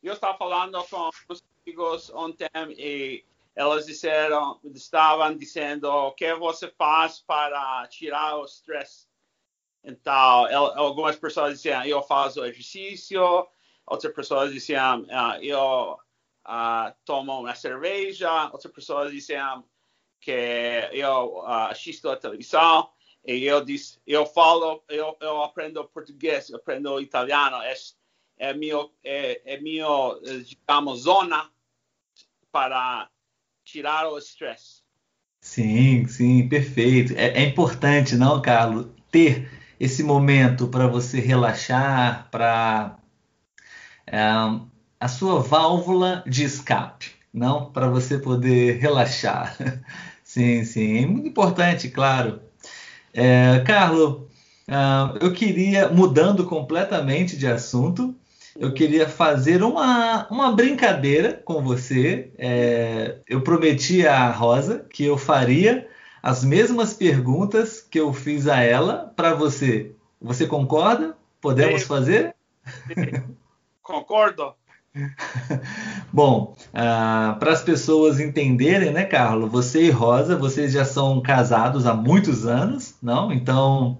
[0.02, 3.22] Eu estava falando com os amigos ontem e
[3.54, 9.06] elas disseram, estavam dizendo o que você faz para tirar o estresse.
[9.82, 10.46] Então,
[10.76, 13.46] algumas pessoas diziam, eu faço exercício,
[13.86, 15.98] outras pessoas diziam, uh, eu
[16.46, 19.64] uh, tomo uma cerveja, outras pessoas diziam
[20.20, 22.88] que eu assisto a televisão,
[23.26, 27.74] e eu disse, eu falo, eu, eu aprendo português, eu aprendo italiano, é,
[28.38, 31.50] é meu, é, é meu, digamos, zona
[32.50, 33.10] para
[33.64, 34.82] tirar o estresse.
[35.40, 37.12] Sim, sim, perfeito.
[37.14, 42.98] É, é importante, não, Carlos, ter esse momento para você relaxar, para
[44.10, 49.56] a sua válvula de escape, não para você poder relaxar.
[50.22, 52.40] sim, sim, é muito importante, claro.
[53.12, 54.24] É, Carlos,
[54.66, 58.14] Uh, eu queria, mudando completamente de assunto,
[58.58, 62.30] eu queria fazer uma, uma brincadeira com você.
[62.38, 65.88] É, eu prometi à Rosa que eu faria
[66.22, 69.92] as mesmas perguntas que eu fiz a ela para você.
[70.22, 71.16] Você concorda?
[71.40, 71.86] Podemos Sim.
[71.86, 72.34] fazer?
[72.86, 73.34] Sim.
[73.84, 74.54] Concordo.
[76.10, 79.52] Bom, uh, para as pessoas entenderem, né, Carlos?
[79.52, 83.30] Você e Rosa, vocês já são casados há muitos anos, não?
[83.30, 83.98] Então,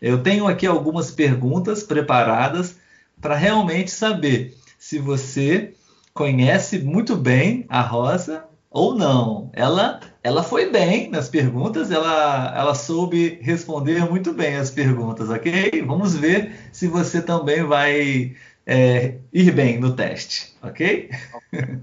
[0.00, 2.76] eu tenho aqui algumas perguntas preparadas
[3.20, 5.74] para realmente saber se você
[6.14, 9.50] conhece muito bem a Rosa ou não.
[9.52, 15.82] Ela, ela foi bem nas perguntas, ela, ela soube responder muito bem as perguntas, ok?
[15.86, 18.34] Vamos ver se você também vai
[18.68, 21.08] é, ir bem no teste, ok?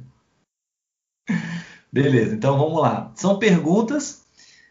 [1.92, 3.12] Beleza, então vamos lá.
[3.16, 4.24] São perguntas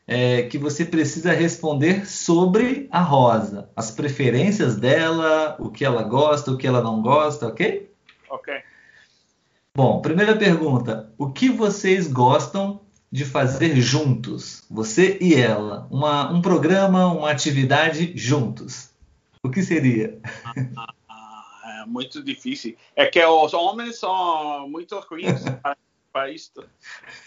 [0.07, 6.53] é, que você precisa responder sobre a Rosa, as preferências dela, o que ela gosta,
[6.53, 7.91] o que ela não gosta, ok?
[8.31, 8.55] Ok.
[9.77, 15.89] Bom, primeira pergunta: o que vocês gostam de fazer juntos, você e ela?
[15.91, 18.91] Uma, um programa, uma atividade juntos.
[19.43, 20.21] O que seria?
[21.85, 22.77] É muito difícil.
[22.97, 25.43] É que os homens são muito ruins
[26.13, 26.67] para isto.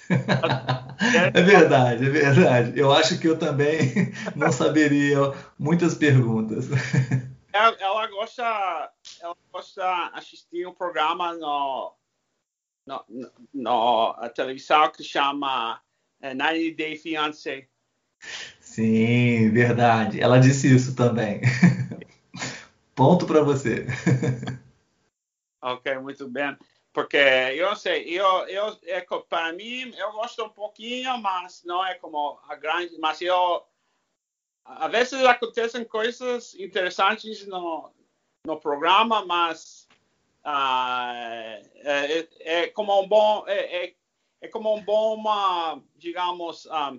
[0.09, 2.79] É verdade, é verdade.
[2.79, 5.17] Eu acho que eu também não saberia
[5.59, 6.67] muitas perguntas.
[7.53, 8.91] Ela, ela gosta,
[9.21, 11.93] ela gosta assistir um programa no,
[12.85, 13.05] no,
[13.53, 15.79] no, no televisão que chama
[16.21, 17.67] 90 eh, Day Fiancé.
[18.59, 20.19] Sim, verdade.
[20.19, 21.41] Ela disse isso também.
[22.97, 23.85] Ponto para você.
[25.59, 26.55] Ok, muito bem
[26.97, 31.93] porque eu sei, eu, eu é, para mim eu gosto um pouquinho, mas não é
[31.93, 33.63] como a grande, mas eu
[34.65, 37.91] às vezes acontecem coisas interessantes no,
[38.43, 39.87] no programa, mas
[40.43, 43.95] uh, é, é, como um bom é, é,
[44.41, 46.95] é como um bom digamos um,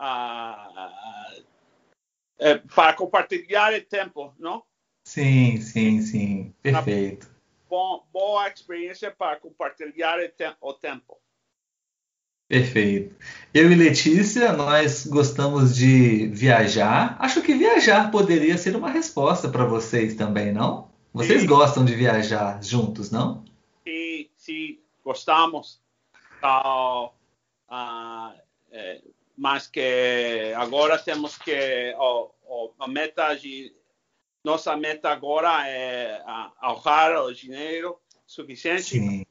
[0.00, 1.44] uh,
[2.38, 4.67] é, para compartilhar o tempo, não?
[5.08, 7.38] Sim, sim, sim, perfeito
[7.68, 10.18] bom, boa experiência para compartilhar
[10.60, 11.18] o tempo.
[12.48, 13.14] Perfeito.
[13.52, 17.16] Eu e Letícia, nós gostamos de viajar.
[17.18, 20.90] Acho que viajar poderia ser uma resposta para vocês também, não?
[21.12, 21.46] Vocês sim.
[21.46, 23.44] gostam de viajar juntos, não?
[23.86, 25.82] Sim, sim, gostamos.
[26.42, 27.10] Uh,
[27.70, 28.32] uh,
[28.70, 29.02] é,
[29.36, 33.74] mas que agora temos que oh, oh, a meta de
[34.44, 36.22] nossa meta agora é
[36.60, 38.82] ahorrar o dinheiro suficiente.
[38.82, 39.26] Sim.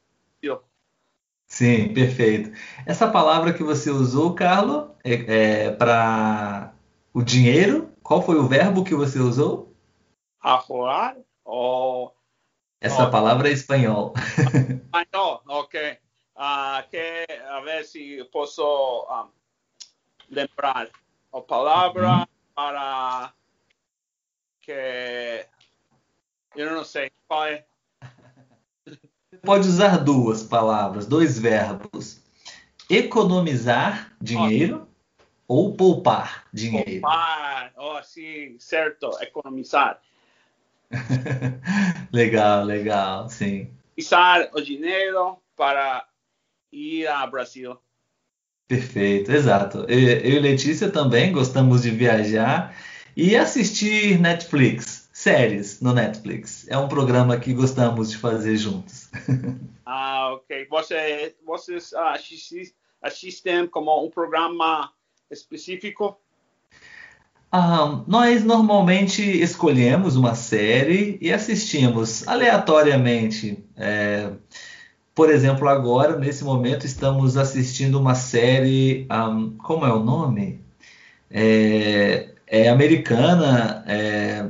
[1.47, 2.51] Sim, perfeito.
[2.85, 6.73] Essa palavra que você usou, Carlos, é, é para
[7.13, 7.89] o dinheiro.
[8.03, 9.73] Qual foi o verbo que você usou?
[10.41, 12.13] Ahorrar ou
[12.79, 14.13] essa palavra é espanhol.
[14.93, 15.97] Espanhol, ok.
[16.91, 19.27] Que, a ver se posso uh,
[20.29, 20.87] lembrar
[21.33, 22.25] a palavra uhum.
[22.53, 23.33] para
[24.67, 25.47] que
[26.57, 27.65] eu não sei qual é.
[29.41, 32.21] Pode usar duas palavras, dois verbos:
[32.89, 34.85] economizar dinheiro
[35.47, 37.01] ou poupar dinheiro.
[37.01, 40.01] Poupar, oh, sim, certo, economizar.
[42.11, 43.71] legal, legal, sim.
[43.97, 46.05] Usar o dinheiro para
[46.71, 47.77] ir ao Brasil.
[48.67, 49.85] Perfeito, exato.
[49.87, 52.75] Eu, eu e Letícia também gostamos de viajar
[53.17, 56.67] e assistir Netflix, séries no Netflix.
[56.69, 59.09] É um programa que gostamos de fazer juntos.
[59.89, 60.67] Ah, ok.
[60.69, 64.91] Você, vocês assistem, assistem como um programa
[65.31, 66.19] específico?
[67.49, 73.63] Ah, nós normalmente escolhemos uma série e assistimos aleatoriamente.
[73.77, 74.33] É,
[75.15, 79.07] por exemplo, agora, nesse momento, estamos assistindo uma série.
[79.09, 80.61] Um, como é o nome?
[81.31, 84.49] É, é americana, é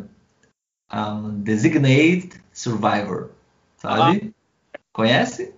[0.94, 3.32] um, Designated Survivor,
[3.78, 4.34] sabe?
[4.34, 4.80] Ah.
[4.94, 5.54] Conhece?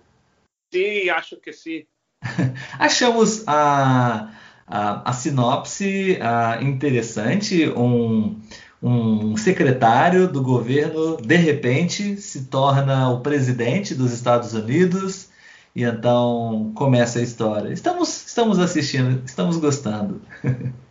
[0.72, 1.84] Sim, acho que sim.
[2.78, 4.32] Achamos a,
[4.66, 8.40] a, a sinopse a, interessante, um,
[8.82, 15.30] um secretário do governo de repente se torna o presidente dos Estados Unidos
[15.74, 17.72] e então começa a história.
[17.72, 20.20] Estamos, estamos assistindo, estamos gostando.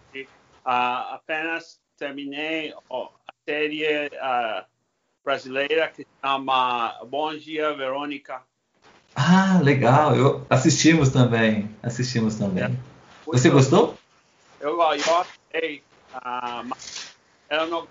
[0.65, 3.09] Uh, apenas terminei a
[3.47, 4.65] série uh,
[5.23, 8.41] brasileira que chama Bom Dia Verônica.
[9.15, 10.15] Ah, legal.
[10.15, 11.69] Eu assistimos também.
[11.81, 12.65] Assistimos também.
[12.65, 12.71] É.
[13.25, 13.97] Você gostou?
[14.59, 15.83] Eu, gostei.
[16.13, 16.75] Uh,
[17.49, 17.87] eu não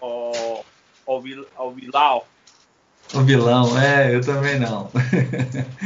[0.00, 0.64] o,
[1.06, 2.22] o, vil, o vilão.
[3.14, 4.90] O vilão, é, eu também não.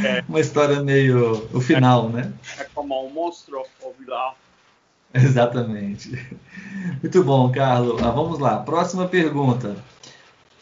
[0.05, 0.25] É.
[0.29, 1.49] Uma história meio.
[1.53, 2.33] o final, é, né?
[2.59, 4.35] É como um monstro, o vilão.
[5.15, 6.11] Exatamente.
[7.03, 8.03] Muito bom, Carlos.
[8.03, 8.63] Ah, vamos lá.
[8.63, 9.75] Próxima pergunta.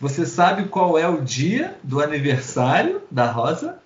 [0.01, 3.83] Você sabe qual é o dia do aniversário da Rosa?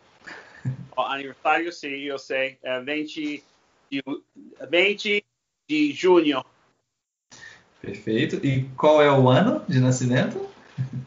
[0.97, 2.59] O aniversário, sim, eu sei.
[2.63, 3.43] É 20
[3.91, 4.05] de,
[4.71, 5.25] 20
[5.69, 6.45] de junho.
[7.81, 8.37] Perfeito.
[8.47, 10.49] E qual é o ano de nascimento?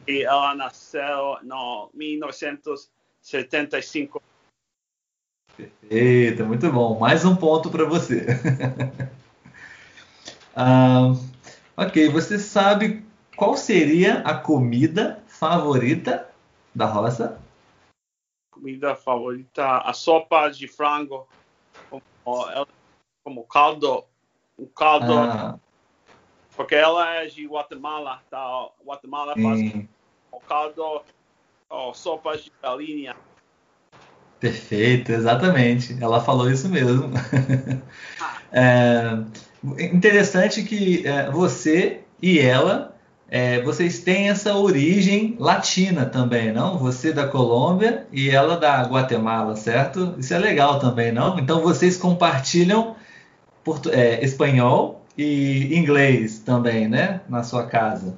[0.05, 1.47] E ela nasceu em
[1.97, 4.21] 1975.
[5.55, 6.99] Perfeito, muito bom.
[6.99, 8.25] Mais um ponto para você.
[10.55, 11.13] ah,
[11.77, 16.29] ok, você sabe qual seria a comida favorita
[16.73, 17.39] da Rosa?
[18.51, 21.27] Comida favorita, a sopa de frango,
[21.89, 22.03] como,
[23.23, 24.05] como caldo,
[24.57, 25.59] um caldo ah.
[26.55, 28.69] Porque ela é de Guatemala, tá?
[28.83, 29.87] Guatemala faz Sim.
[30.31, 31.01] o caldo,
[31.69, 33.15] ó, sopas de galinha.
[34.39, 36.01] Perfeito, exatamente.
[36.01, 37.11] Ela falou isso mesmo.
[38.51, 39.01] É,
[39.79, 42.95] interessante que é, você e ela,
[43.27, 46.77] é, vocês têm essa origem latina também, não?
[46.77, 50.15] Você da Colômbia e ela da Guatemala, certo?
[50.17, 51.39] Isso é legal também, não?
[51.39, 52.95] Então vocês compartilham
[53.63, 57.21] portu- é, espanhol e inglês também, né?
[57.27, 58.15] Na sua casa.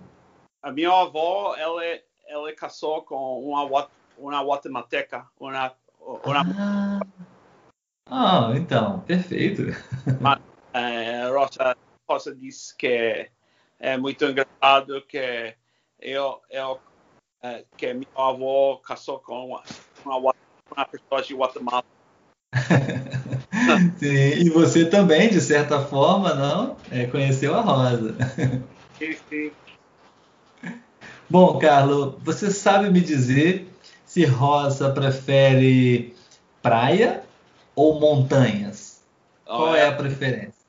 [0.62, 1.82] A minha avó, ela,
[2.28, 3.88] ela casou com uma,
[4.18, 5.72] uma guatemalteca, uma,
[6.26, 6.41] uma...
[6.60, 7.00] Ah.
[8.10, 9.64] ah, então, perfeito.
[10.78, 11.76] É, Rosa,
[12.08, 13.30] Rosa disse que
[13.80, 15.56] é muito engraçado que
[16.00, 16.80] eu, eu
[17.42, 19.64] é, que minha avó casou com uma,
[20.06, 20.34] uma,
[20.72, 21.86] uma pessoa de Guatemala.
[23.98, 26.78] Sim, e você também, de certa forma, não?
[26.92, 28.16] É, conheceu a Rosa.
[28.98, 29.52] Sim, sim.
[31.30, 33.68] Bom, Carlos, você sabe me dizer
[34.06, 36.16] se Rosa prefere
[36.62, 37.24] praia
[37.76, 39.02] ou montanhas?
[39.46, 39.82] Oh, Qual é.
[39.82, 40.66] é a preferência?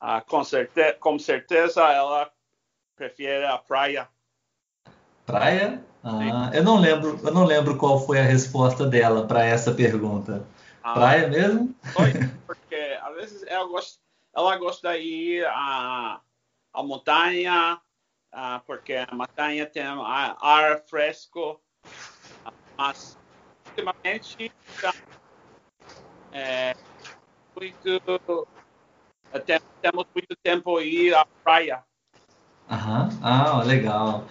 [0.00, 2.30] Ah, com, certeza, com certeza ela
[2.94, 4.08] prefere a praia.
[5.24, 5.84] Praia?
[6.04, 10.46] Ah, eu não lembro, eu não lembro qual foi a resposta dela para essa pergunta.
[10.82, 11.74] Ah, Praia mesmo?
[11.92, 12.12] Foi,
[12.46, 14.00] porque às vezes ela gosta,
[14.34, 16.20] ela gosta de ir à,
[16.72, 17.80] à montanha,
[18.30, 21.60] ah, porque a montanha tem ar fresco,
[22.78, 23.18] mas
[23.66, 24.52] ultimamente
[26.32, 26.74] é,
[27.58, 28.48] muito,
[29.82, 31.82] temos muito tempo ir à praia.
[32.70, 34.24] Aham, ah, legal.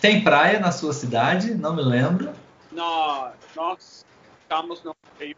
[0.00, 1.54] Tem praia na sua cidade?
[1.54, 2.34] Não me lembro.
[2.70, 4.04] Não, nós
[4.42, 5.34] estamos no meio.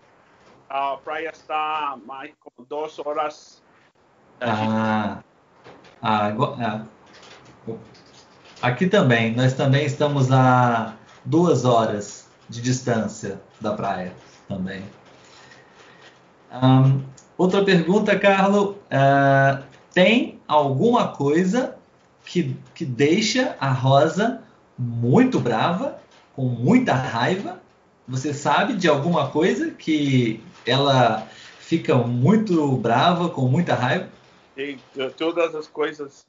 [0.68, 3.62] A praia está mais como duas horas.
[4.40, 5.22] Ah,
[6.02, 6.86] ah, ah,
[8.60, 9.34] aqui também.
[9.34, 14.12] Nós também estamos a duas horas de distância da praia
[14.48, 14.82] também.
[16.52, 17.04] Um,
[17.36, 18.76] outra pergunta, Carlos.
[18.86, 19.62] Uh,
[19.92, 21.76] tem alguma coisa
[22.24, 24.42] que, que deixa a Rosa
[24.78, 25.98] muito brava,
[26.34, 27.60] com muita raiva.
[28.06, 31.26] Você sabe de alguma coisa que ela
[31.58, 34.08] fica muito brava, com muita raiva?
[34.54, 34.78] Sim,
[35.16, 36.26] todas as coisas.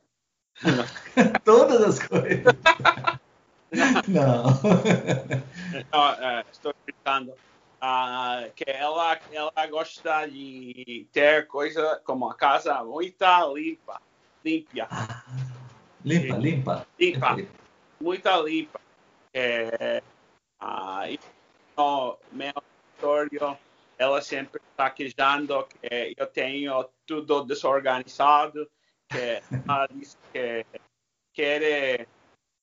[1.43, 2.55] todas as coisas.
[4.07, 4.43] Não.
[5.91, 7.33] Não é, estou brincando.
[7.79, 13.23] Ah, que ela, ela gosta de ter coisa como a casa muito
[13.53, 14.01] limpa.
[14.43, 14.87] Limpa.
[14.89, 15.23] Ah,
[16.03, 16.87] limpa, limpa.
[16.99, 17.35] Limpa
[17.99, 18.79] muita limpa.
[19.33, 20.01] É,
[21.77, 23.57] no meu escritório,
[23.97, 28.69] ela sempre está queixando que eu tenho tudo desorganizado,
[29.09, 30.65] que ela diz que
[31.33, 32.07] quer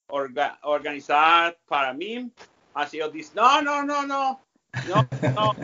[0.09, 2.33] orga, organizar para mim,
[2.75, 4.41] mas eu disse, não, não, não, não,
[4.89, 5.55] não, não,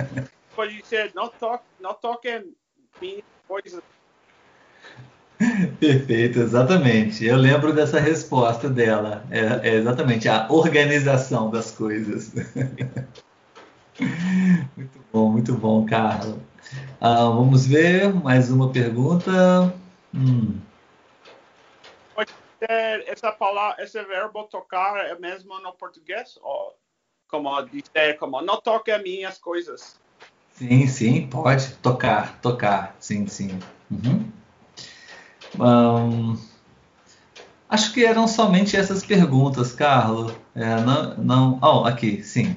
[0.55, 2.55] pode ser, não toque, não toque
[3.01, 3.81] minhas coisas
[5.79, 7.25] Perfeito, exatamente.
[7.25, 9.25] Eu lembro dessa resposta dela.
[9.31, 12.35] É, é exatamente a organização das coisas.
[14.77, 16.37] muito bom, muito bom, Carlos.
[17.01, 19.73] Ah, vamos ver mais uma pergunta.
[20.15, 20.61] Hum.
[22.15, 26.39] Pode ser essa palavra, esse verbo tocar é mesmo no português?
[26.43, 26.75] Ou
[27.31, 29.97] como dizer, como não toque as minhas coisas?
[30.53, 33.59] Sim, sim, pode tocar, tocar, sim, sim.
[33.91, 34.31] Uhum.
[35.59, 36.37] Um,
[37.69, 40.33] acho que eram somente essas perguntas, Carlos.
[40.55, 42.57] É, não, não, oh, aqui, sim.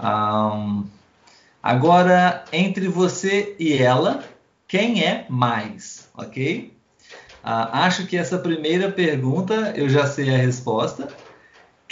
[0.00, 0.86] Um,
[1.62, 4.22] agora, entre você e ela,
[4.68, 6.72] quem é mais, ok?
[7.42, 11.08] Ah, acho que essa primeira pergunta eu já sei a resposta.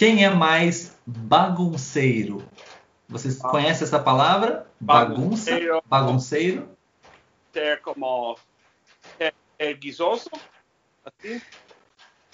[0.03, 2.43] Quem é mais bagunceiro?
[3.09, 3.49] Vocês ah.
[3.49, 4.67] conhecem essa palavra?
[4.81, 5.53] Bagunça?
[5.53, 5.83] Bagunceiro.
[5.87, 6.69] bagunceiro?
[7.53, 8.37] Ter como
[9.21, 10.29] é, é guisoso?
[11.07, 11.41] Assim?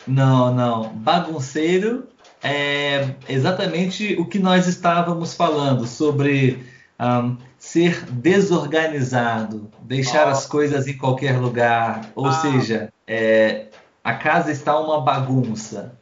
[0.07, 0.89] Não, não.
[0.95, 2.09] Bagunceiro
[2.43, 6.67] é exatamente o que nós estávamos falando sobre
[6.99, 10.31] um, ser desorganizado, deixar ah.
[10.31, 12.33] as coisas em qualquer lugar, ou ah.
[12.33, 13.67] seja, é,
[14.03, 15.98] a casa está uma bagunça,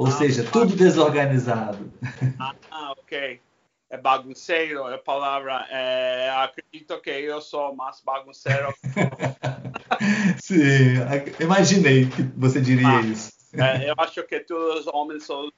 [0.00, 1.92] ou ah, seja, tudo desorganizado.
[2.70, 3.38] Ah, ok.
[3.90, 5.66] É bagunceiro, é a palavra.
[5.68, 8.72] É, acredito que eu sou mais bagunceiro.
[10.42, 10.94] Sim,
[11.38, 13.30] imaginei que você diria ah, isso.
[13.52, 15.50] É, eu acho que todos os homens são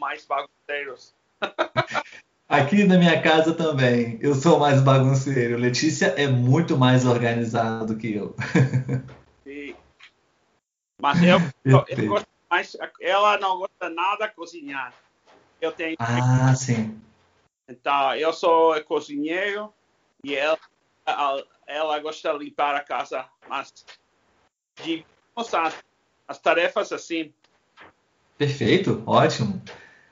[0.00, 1.14] mais bagunceiros.
[2.48, 5.56] Aqui na minha casa também, eu sou mais bagunceiro.
[5.56, 8.34] Letícia é muito mais organizada do que eu.
[9.44, 9.76] Sim.
[11.00, 14.94] Mas eu, eu gosto mais, ela não gosta nada de cozinhar.
[15.60, 15.96] Eu tenho.
[15.98, 17.00] Ah, sim.
[17.68, 19.72] Então, eu sou cozinheiro
[20.22, 20.58] e ela,
[21.66, 23.72] ela gosta de limpar a casa, mas
[24.82, 25.04] de
[26.28, 27.32] as tarefas assim.
[28.38, 29.60] Perfeito, ótimo.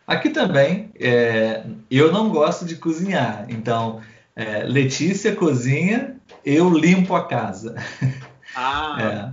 [0.07, 4.03] Aqui também, é, eu não gosto de cozinhar, então
[4.37, 7.75] é, Letícia cozinha, eu limpo a casa.
[8.55, 8.95] Ah.
[9.01, 9.33] É,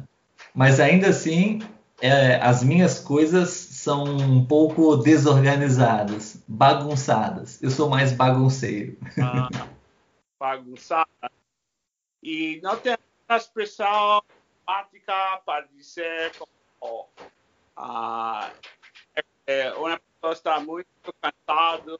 [0.55, 1.59] mas ainda assim,
[2.01, 7.61] é, as minhas coisas são um pouco desorganizadas, bagunçadas.
[7.61, 8.97] Eu sou mais bagunceiro.
[9.21, 9.49] Ah,
[10.39, 11.31] bagunçada.
[12.23, 12.97] E não tem
[13.27, 14.21] a expressão
[14.65, 17.07] prática para dizer como
[17.75, 18.51] ah,
[19.47, 20.87] é, uma pessoa está muito
[21.21, 21.99] cansado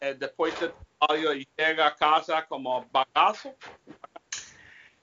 [0.00, 3.52] é, depois do trabalho chega a casa como bagaço.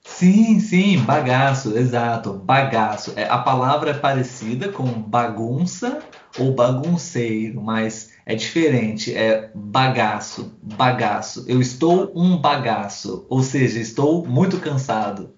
[0.06, 3.12] Sim, sim, bagaço, exato, bagaço.
[3.16, 6.06] É, a palavra é parecida com bagunça
[6.38, 9.14] ou bagunceiro, mas é diferente.
[9.14, 11.44] É bagaço, bagaço.
[11.48, 15.34] Eu estou um bagaço, ou seja, estou muito cansado.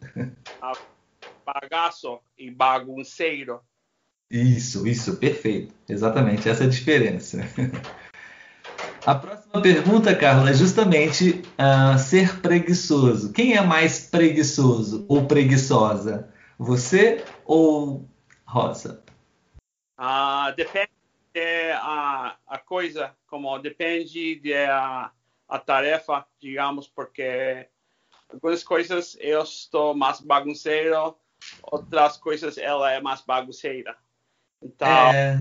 [1.44, 3.60] Bagaço e bagunceiro.
[4.28, 5.72] Isso, isso, perfeito.
[5.88, 7.38] Exatamente, essa é a diferença.
[9.06, 13.32] A próxima pergunta, Carla, é justamente uh, ser preguiçoso.
[13.32, 16.32] Quem é mais preguiçoso ou preguiçosa?
[16.59, 18.09] Você ou
[18.44, 19.02] Rosa?
[19.98, 20.90] Uh, depende
[21.74, 25.12] a, a coisa, como depende da
[25.48, 27.68] a tarefa, digamos, porque
[28.28, 31.16] algumas coisas eu estou mais bagunceiro,
[31.62, 33.96] outras coisas ela é mais bagunceira.
[34.61, 35.38] Então, é,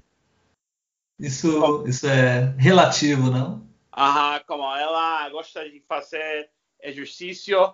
[1.19, 3.65] isso, isso é relativo, não?
[3.97, 6.49] Aham, como ela gosta de fazer
[6.81, 7.73] exercício,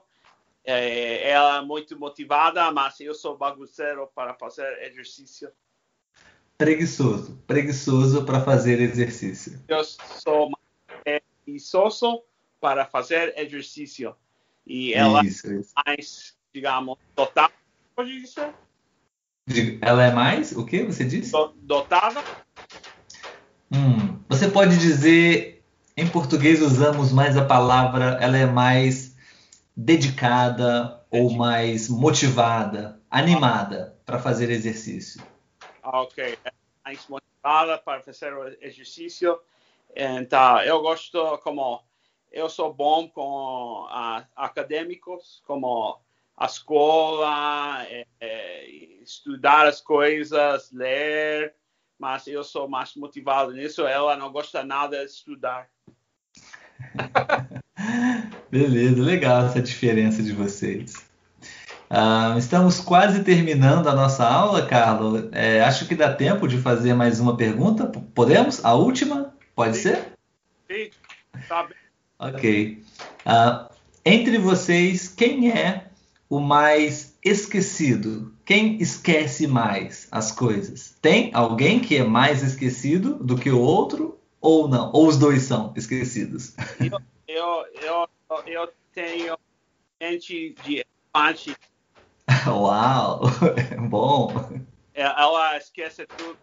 [0.64, 5.52] é, ela é muito motivada, mas eu sou bagunceiro para fazer exercício.
[6.58, 9.60] Preguiçoso, preguiçoso para fazer exercício.
[9.68, 10.52] Eu sou
[11.44, 12.24] preguiçoso
[12.60, 14.16] para fazer exercício.
[14.64, 15.74] E ela isso, isso.
[15.76, 17.52] é mais, digamos, dotada,
[17.96, 18.54] pode dizer?
[19.82, 21.32] Ela é mais, o que você disse?
[21.64, 22.22] Dotada.
[23.74, 25.61] Hum, você pode dizer,
[25.96, 29.16] em português usamos mais a palavra, ela é mais
[29.76, 35.22] dedicada ou mais motivada, animada para fazer exercício.
[35.84, 36.38] Ah, ok.
[36.44, 36.52] É
[36.86, 39.40] mais motivada para fazer exercício.
[39.96, 41.84] Então, eu gosto como
[42.32, 43.88] eu sou bom com
[44.36, 46.00] acadêmicos, como
[46.38, 48.66] a escola, é, é,
[49.02, 51.54] estudar as coisas, ler,
[52.00, 53.86] mas eu sou mais motivado nisso.
[53.86, 55.70] Ela não gosta nada de estudar.
[58.52, 60.96] Beleza, legal essa diferença de vocês.
[61.90, 65.30] Uh, estamos quase terminando a nossa aula, Carlos.
[65.32, 67.86] É, acho que dá tempo de fazer mais uma pergunta.
[68.14, 68.64] Podemos?
[68.66, 69.34] A última?
[69.56, 69.84] Pode Sim.
[69.84, 70.14] ser?
[70.70, 70.90] Sim,
[71.48, 71.78] tá bem.
[72.20, 72.84] Ok.
[73.26, 73.74] Uh,
[74.04, 75.86] entre vocês, quem é
[76.30, 78.34] o mais esquecido?
[78.46, 80.98] Quem esquece mais as coisas?
[81.02, 84.92] Tem alguém que é mais esquecido do que o outro ou não?
[84.92, 86.54] Ou os dois são esquecidos?
[86.80, 88.08] Eu, eu, eu,
[88.46, 89.38] eu tenho
[90.00, 91.56] mente de elefante.
[92.48, 93.22] Uau!
[93.90, 94.34] Bom!
[94.94, 96.38] É, ela esquece tudo.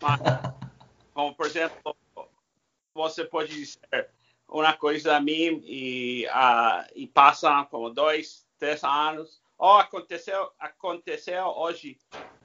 [0.00, 0.20] Mas,
[1.14, 1.96] como, por exemplo,
[2.94, 4.10] você pode dizer
[4.48, 9.40] uma coisa a mim e, uh, e passa como dois, três anos.
[9.58, 11.98] Oh, aconteceu, aconteceu hoje.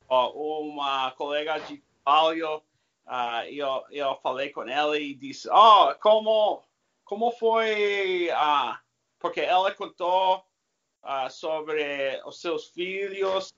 [0.08, 2.58] Oh, uma colega de trabalho,
[3.06, 6.64] uh, eu, eu falei com ela e disse, oh, como,
[7.08, 8.78] como foi, uh,
[9.18, 10.46] porque ela contou
[11.02, 13.54] uh, sobre os seus filhos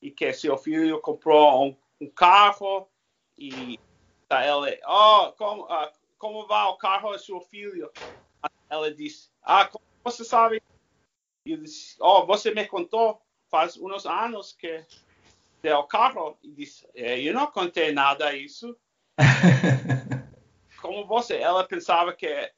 [0.00, 2.88] e que seu filho comprou um, um carro
[3.36, 3.78] e
[4.26, 7.92] tá, ela, oh, como, uh, como vai o carro do seu filho?
[8.70, 10.62] Ela disse, ah, como você sabe?
[11.44, 14.82] E disse, oh, você me contou faz uns anos que
[15.62, 16.38] é o carro.
[16.42, 18.74] E disse, é, eu não contei nada isso.
[20.80, 21.36] como você?
[21.36, 22.50] Ela pensava que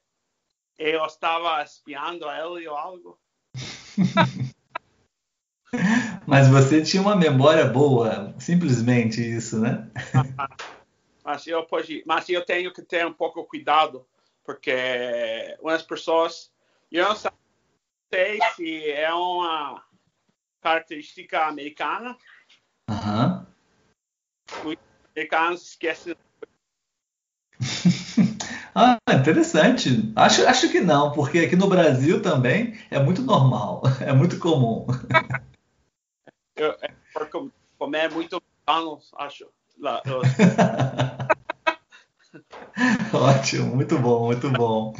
[0.77, 3.19] eu estava espiando ela ou algo.
[6.25, 9.89] Mas você tinha uma memória boa, simplesmente isso, né?
[11.23, 14.07] mas, eu pode, mas eu tenho que ter um pouco cuidado,
[14.43, 14.73] porque
[15.61, 16.51] umas pessoas,
[16.91, 19.83] eu não sei se é uma
[20.61, 22.17] característica americana.
[22.89, 23.45] Uhum.
[24.65, 24.77] Os
[25.11, 26.15] americanos esquecem.
[28.77, 30.13] Ah, interessante.
[30.15, 34.85] Acho, acho que não, porque aqui no Brasil também é muito normal, é muito comum.
[36.55, 37.27] eu, é, por
[37.79, 39.47] comer muito anos, acho.
[39.79, 40.03] Lá.
[43.13, 44.93] Ótimo, muito bom, muito bom.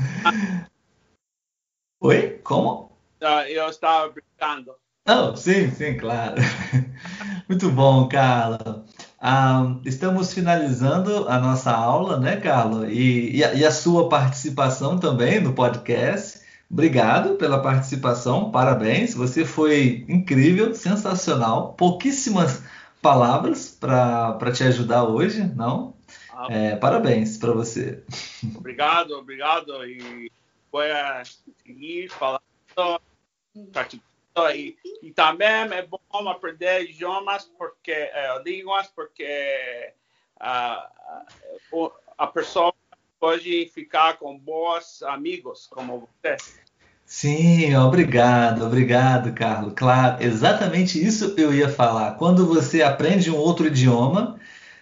[2.00, 2.40] Oi?
[2.44, 2.92] Como?
[3.22, 4.76] Uh, eu estava brincando.
[5.08, 6.36] Oh, sim, sim, claro.
[7.48, 8.86] Muito bom, Carla.
[9.20, 12.92] Ah, estamos finalizando a nossa aula, né, Carla?
[12.92, 16.42] E, e, a, e, a, sua participação também no podcast.
[16.70, 19.16] Obrigado pela participação, parabéns.
[19.16, 21.74] Você foi incrível, sensacional.
[21.74, 22.62] Pouquíssimas
[23.02, 25.96] palavras para te ajudar hoje, não?
[26.32, 28.04] Ah, é, parabéns para você.
[28.56, 29.84] Obrigado, obrigado.
[29.86, 30.32] E
[30.72, 30.82] vou
[31.66, 32.42] seguir falando,
[34.54, 39.94] e, e, também é bom aprender idiomas, porque, é, línguas, porque
[40.40, 40.90] a,
[42.18, 42.74] a pessoa
[43.20, 46.38] pode ficar com bons amigos, como você.
[47.06, 49.74] Sim, obrigado, obrigado, Carlos.
[49.76, 52.16] Claro, exatamente isso eu ia falar.
[52.16, 54.38] Quando você aprende um outro idioma,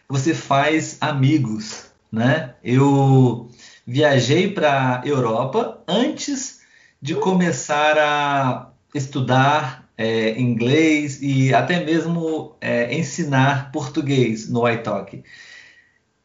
[0.09, 2.55] você faz amigos, né?
[2.63, 3.49] Eu
[3.85, 6.61] viajei para Europa antes
[6.99, 15.21] de começar a estudar é, inglês e até mesmo é, ensinar português no iTalk.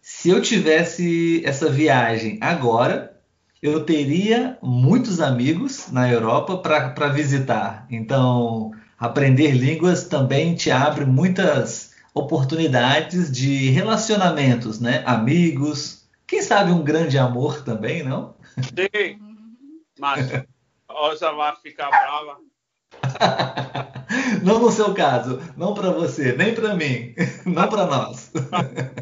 [0.00, 3.20] Se eu tivesse essa viagem agora,
[3.60, 7.86] eu teria muitos amigos na Europa para visitar.
[7.90, 15.02] Então, aprender línguas também te abre muitas oportunidades de relacionamentos, né?
[15.06, 18.34] Amigos, quem sabe um grande amor também, não?
[18.62, 19.18] Sim,
[19.98, 20.28] mas
[20.88, 22.49] Rosa vai ficar brava
[24.44, 27.14] não no seu caso, não para você, nem para mim,
[27.46, 28.32] não para nós.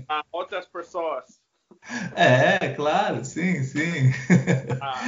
[0.07, 1.41] Para outras pessoas.
[2.15, 4.11] É, claro, sim, sim.
[4.81, 5.01] Ah,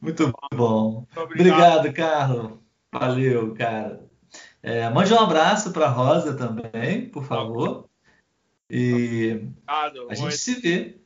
[0.00, 1.06] Muito bom.
[1.16, 1.78] Obrigado.
[1.86, 2.58] obrigado, Carlos.
[2.92, 4.08] Valeu, cara.
[4.62, 7.88] É, mande um abraço para Rosa também, por favor.
[8.70, 10.98] E a gente se vê.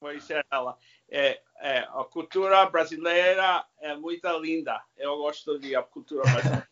[0.00, 0.78] Vou encerrar ela.
[1.10, 4.80] É, é, a cultura brasileira é muito linda.
[4.96, 6.68] Eu gosto de a cultura brasileira.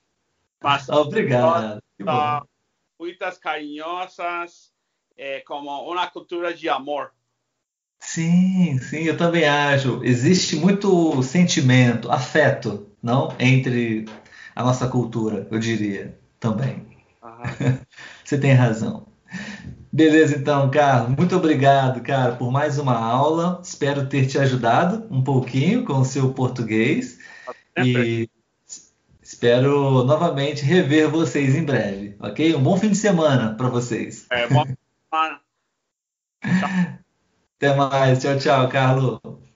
[0.90, 2.48] Obrigado.
[2.98, 4.72] Muitas carinhosas,
[5.16, 7.12] é, como uma cultura de amor.
[8.00, 10.02] Sim, sim, eu também acho.
[10.02, 14.06] Existe muito sentimento, afeto, não, entre
[14.54, 16.86] a nossa cultura, eu diria também.
[18.24, 19.06] Você tem razão.
[19.92, 21.16] Beleza, então, Carlos.
[21.16, 23.60] Muito obrigado, cara, por mais uma aula.
[23.62, 27.18] Espero ter te ajudado um pouquinho com o seu português.
[27.76, 28.28] E
[29.22, 32.54] espero novamente rever vocês em breve, ok?
[32.54, 34.26] Um bom fim de semana para vocês.
[34.30, 34.78] É, bom fim de
[35.10, 35.40] semana.
[37.56, 38.20] Até mais.
[38.20, 39.47] Tchau, tchau, Carlos.